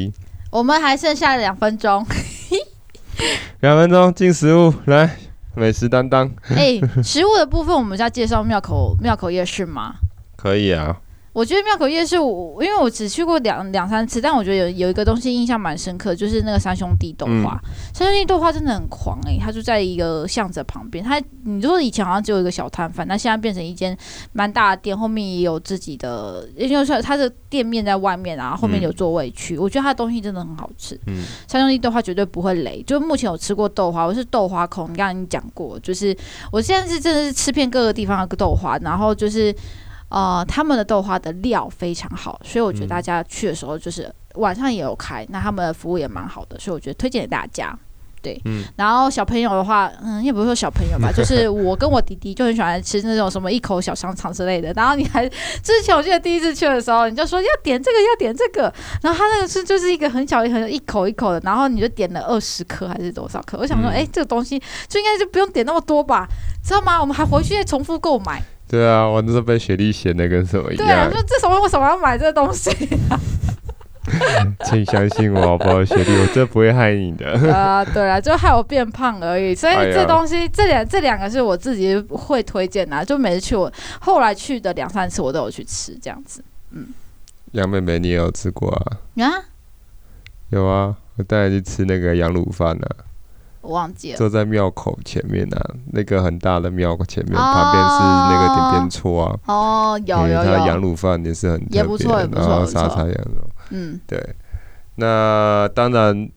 [0.51, 2.03] 我们还剩下两分钟，
[3.61, 5.17] 两分钟进食物来。
[5.55, 6.31] 美食担当。
[6.49, 9.97] 哎，食物的部分，我们要介绍庙口庙口夜市吗？
[10.37, 10.99] 可以啊。
[11.37, 17.61] 我觉得庙口夜市，我因为我只去过两两三次，但我觉得有有一个东西印象蛮深刻，就是那个三兄弟豆花。
[17.63, 21.05] 嗯、三兄弟豆花真的很狂诶、欸，他就在一个巷子旁边。
[21.05, 23.95] 它你说以前好像只有一个小摊贩，那现在变成一间
[24.33, 29.57] 蛮大的店，后面也有自己的，也就是它的店面在外面啊，后面有座位区。
[29.57, 30.99] 嗯、我觉得它的东西真的很好吃。
[31.07, 32.83] 嗯，三兄弟豆花绝对不会雷。
[32.85, 34.91] 就目前有吃过豆花，我是豆花控。
[34.91, 36.17] 你刚刚你讲过，就是
[36.51, 39.55] 我现在是真的是吃遍各个地方的豆花，然后就是。
[40.09, 47.77] 呃，他们的豆花的料非常好，所以我觉得大家去的时候就是晚上也有开，那他们的服务也蛮好的，所以我觉得推荐给大家。
[48.23, 54.73] 对，嗯，然后小朋友的话，嗯，也不是说小朋友吧，就是我跟我弟弟就很喜欢吃那种什么一口小香肠之类的。
[54.73, 55.29] 然后你还
[55.63, 58.63] 之前我记得第一次去的时候，你就说要点这个要点这个，
[59.01, 63.59] 然后他那个是就是一个很小很一口一口的，然后你就点了二十颗还是多少颗？
[63.59, 66.27] 我想说，哎、嗯，这个东西就应该就不用点那么多吧，
[66.65, 67.01] 知道吗？
[67.01, 68.43] 我们还回去再重复购买。
[68.69, 70.87] 对啊，我那时候被雪莉嫌的跟什么一样。
[70.87, 72.71] 对啊，说这什么为什么要买这东西？
[74.65, 77.53] 请相信我，好不好，雪莉，我这不会害你的。
[77.53, 79.53] 啊，对啊，就害我变胖而已。
[79.55, 86.43] 所以这东西，哎、这两这两个是我自己会推荐的，就每次去我后来去的两三次，我都有去吃这样子。
[86.71, 86.87] 嗯，
[87.53, 88.99] 杨妹妹，你也有吃过啊？
[89.25, 89.31] 啊？
[90.51, 92.87] 有啊，我带你去吃那个羊卤饭呢。
[93.67, 97.99] 我忘记了，坐在庙口前面啊，那个很大的庙口前面，哦、旁边是
[98.31, 99.39] 那个点点厝啊。
[99.47, 100.45] 哦，有有有。
[100.45, 103.51] 它的羊卤饭也是很特别，也不错，也不错，然后沙茶羊肉。
[103.71, 104.19] 嗯，对。
[104.95, 106.31] 那当然，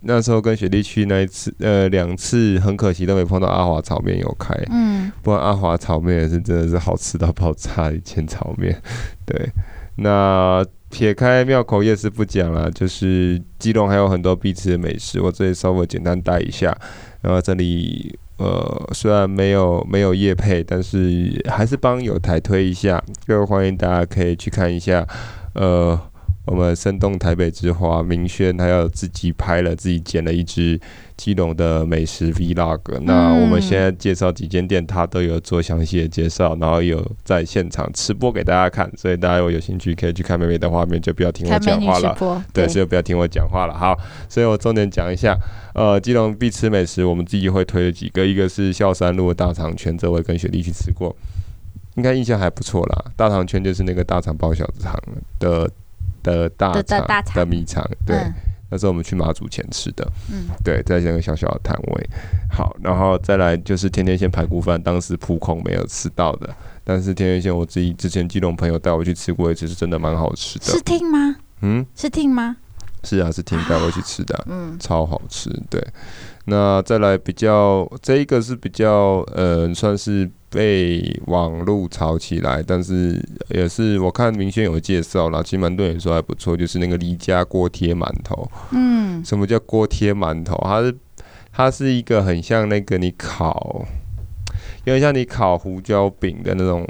[0.00, 4.54] 那时候跟雪莉去那一次，呃，两次很可惜都没碰到阿华炒面有开。
[4.70, 5.10] 嗯。
[5.22, 8.80] 不然阿华炒面也是真的是好吃到爆炸一间炒面。
[9.26, 9.50] 对。
[9.96, 10.64] 那。
[10.92, 16.76] 撇开庙口夜市不讲了，就是基隆还有很多必吃的美食，我这里稍微简单带一下。
[17.22, 25.06] 然后这里呃虽然没有没有夜配，但是还是帮有台推一下，就欢迎大家可以去看一下，
[25.54, 25.98] 呃。
[26.44, 30.78] 我们生动台北之花明轩，他要自己拍了，自己剪了一支
[31.16, 32.80] 基隆的美食 Vlog。
[32.86, 38.90] 嗯、那我们现在介绍几间店，他都有做详细的介绍，然后有在现场吃播给大家看。
[38.96, 42.44] 所以大家如果有兴趣，可以去看妹妹的画面，就不要听我讲话了。
[42.52, 43.78] 对，所以不要听我讲话了。
[43.78, 43.96] 好，
[44.28, 45.38] 所以我重点讲一下，
[45.76, 51.14] 呃，基隆必吃美食，我们自己会推的几个，一个是孝山路的大肠圈，这我跟雪莉去吃过，
[51.94, 53.04] 应该印象还不错啦。
[53.14, 55.00] 大肠圈就是那个大肠包小肠
[55.38, 55.70] 的。
[56.22, 56.72] 的大
[57.22, 58.34] 肠的米肠，对，嗯、
[58.70, 62.10] 那是我们去马祖前吃的，嗯，对，在那个小小的摊位。
[62.50, 66.54] 好，然后再来就是天天鲜排骨饭，当时扑空没有吃到的，
[66.84, 70.64] 但是天天鲜我自己之前基隆朋友带我去吃过一次，是真的蛮好吃的。
[70.66, 71.36] 是听吗？
[71.60, 72.56] 嗯，是听吗？
[73.04, 75.50] 是啊，是听带我去吃的，嗯，超好吃。
[75.68, 75.84] 对，
[76.44, 88.50] 那再来比较，这一个是比较，呃，算是被网络炒起来，但是也是我看明轩有介绍啦，其实蛮多人说还不错，就是那个离家锅贴馒头。
[88.72, 90.56] 嗯，什么叫锅贴馒头？
[90.64, 90.96] 它是
[91.52, 93.84] 它是一个很像那个你烤，
[94.84, 96.86] 有点像你烤胡椒饼的那种。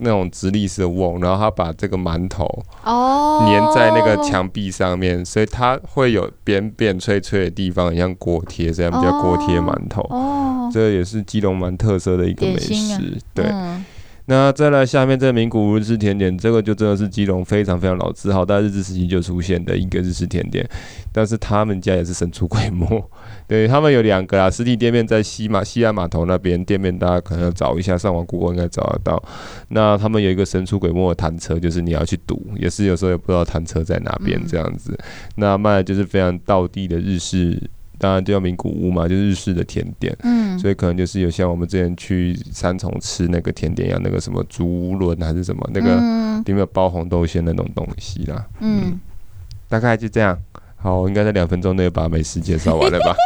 [0.00, 2.46] 那种直立式的瓮，然后他把这个馒头
[2.84, 5.24] 哦粘在那个墙壁上面，oh.
[5.26, 10.02] 所以它会有扁扁脆脆的地方，很像锅贴，所以他们叫锅贴馒头。
[10.10, 10.72] 哦，oh.
[10.72, 12.94] 这也是基隆蛮特色的一个美食。
[12.94, 13.00] 啊、
[13.34, 13.84] 对，嗯、
[14.32, 20.66] 那再来下面这名古屋日式甜点，这个就真的是基隆非常非常老字号，在日治时期就出现的一个日式甜点，
[21.12, 23.04] 但是他们家也是神出鬼没。
[23.46, 29.22] 对，他们有两个啊，实体店面在西马西安码头那边，店面大家可能要找一下，上网 Google 应该找得到。
[29.68, 34.98] 那他们有一个神出鬼没的摊车，就是你要去赌，也是有时候也不知道摊车在哪边这样子。
[35.36, 37.60] 那卖的就是非常道地的日式，
[38.02, 40.12] 当然就叫名古屋嘛，就是日式的甜点。
[40.24, 45.94] 嗯，所以可能就是有像我们之前去三重吃那个甜点一样，那个什么竹轮还是什么，那个
[46.44, 48.44] 里面有包红豆馅那种东西啦。
[48.58, 49.00] 嗯，嗯，
[49.68, 50.36] 大概就这样。
[50.82, 53.14] 好，我应该在两分钟内把美食介绍完了吧？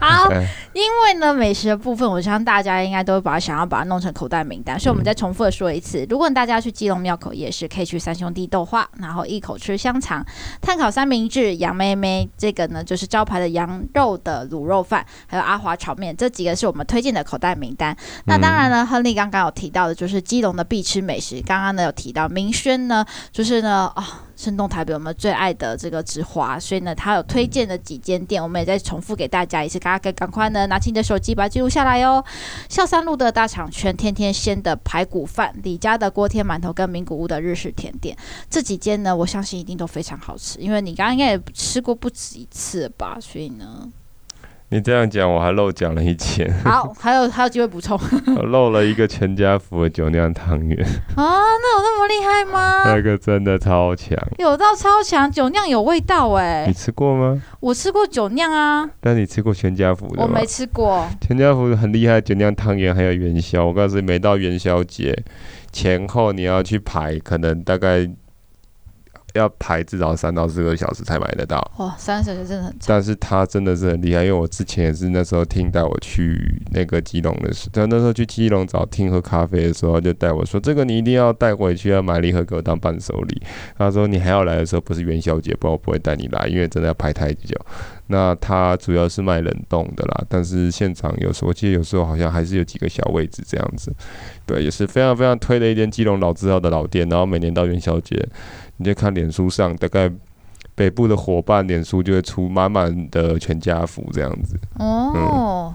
[0.00, 0.28] 好，
[0.74, 10.22] 因为呢，美食的部分，我相信大家应该都会把它想要把它弄成口袋名单，所以我们再重复的说一次：如果大家去基隆庙口夜市，可以去三兄弟豆花，然后一口吃香肠、
[10.60, 17.96] 炭烤三明治、杨妹妹，这个呢就是招牌的羊肉的卤肉饭，还有阿华炒面，这几个是我们推荐的口袋名单。
[18.26, 24.04] 那当然呢，亨利刚刚有提到的就是基隆的必吃美食，刚刚呢有提到明轩呢，就是呢啊。
[24.04, 24.04] 哦
[24.44, 32.22] 生动台北，我们最爱的这个之华，所以呢，他有推荐的几间店，我们也再重复给大家一次，大家赶快呢拿起你的手机把它记录下来哦。
[32.68, 38.14] 孝三路的大肠圈、天天鲜的排骨饭、李家的锅贴馒头跟名古屋的日式甜点，
[38.50, 43.88] 这几间呢，我相信一定都非常好吃，因为你刚刚应该也吃过不止一次吧，所以呢。
[44.70, 46.52] 你这样讲，我还漏讲了一件。
[46.64, 47.96] 好，还有还有机会补充。
[48.34, 50.76] 我漏了一个全家福的酒酿汤圆。
[51.14, 51.22] 啊，
[51.62, 51.63] 那
[52.04, 52.82] 么厉害吗？
[52.84, 54.16] 那个真的超强。
[54.38, 56.66] 有到超强，酒酿有味道哎。
[56.66, 57.42] 你吃过吗？
[57.60, 58.88] 我吃过酒酿啊。
[59.00, 60.24] 但你吃过全家福的吗？
[60.24, 61.08] 我没吃过。
[61.20, 63.64] 全家福很厉害，酒酿汤圆还有元宵。
[63.64, 65.16] 我告诉你，每到元宵节
[65.72, 68.06] 前后，你要去排，可能大概。
[69.34, 71.60] 要排至少三到四个小时才买得到。
[71.78, 72.80] 哇，三个小时真的很长。
[72.86, 83.42] 但是他真的是很厉害，因为我之前也是那时候听带我去那个基隆的时候，他那时候去基隆找听喝咖啡的时候，就带我说：“这个你一定要带回去，要买礼盒给我当伴手礼。”
[83.76, 87.58] 他说：“你还要来的时候不是元宵节，不然我不会带你来，因为真的要排太久。”
[88.06, 93.90] 那他主要是卖冷冻的啦，但是现场有时候我记得有时候好像还是有几个小位置这样子。
[94.44, 98.28] 对，也是非常非常推的一间基隆老字号的老店，然后每年到元宵节。
[98.76, 100.10] 你就看脸书上，大概
[100.74, 104.58] 北部的伙伴脸书就会出满满的全家福这样子。
[104.78, 105.72] 哦、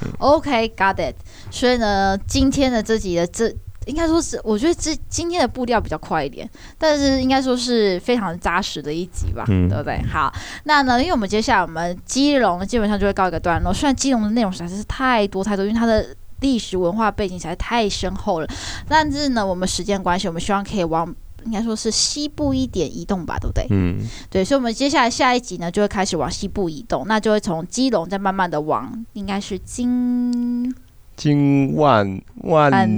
[0.00, 1.16] 嗯、OK，got、okay, it。
[1.50, 3.54] 所以呢，今天的这集的这
[3.86, 10.00] 应该说是，我觉得这今天的步调比较快一点，但是应该说是非常扎实的一集吧，嗯、对不对？
[10.10, 10.32] 好，
[10.64, 13.74] 那呢，因为我们接下来我们基隆基本上就会告一个段落。
[13.74, 16.06] 虽然基隆的内容实在是太多太多，因为它的
[16.40, 18.46] 历史文化背景实在太深厚了，
[18.88, 21.14] 但是呢，我们时间关系，我们希望可以往。
[21.44, 23.66] 应该说是西部一点移动吧，对不对？
[23.70, 23.98] 嗯，
[24.30, 30.74] 对，所以，我们接下来下一集呢，就会开始往西部移动，那就会从基隆再慢慢的往，应该是金
[31.16, 32.88] 金万万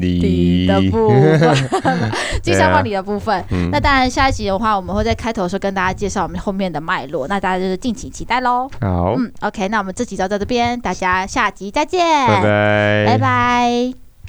[0.00, 3.40] 里的部分，金山万里的部分。
[3.40, 8.70] 啊嗯、那当然，下一集的话，我们会在开头的时候跟大家介绍我们后面的脉络，那大家就是敬请期待喽。
[8.80, 14.01] 好，嗯，OK，那我们这集就到这边，大家下集再见，拜拜，拜拜。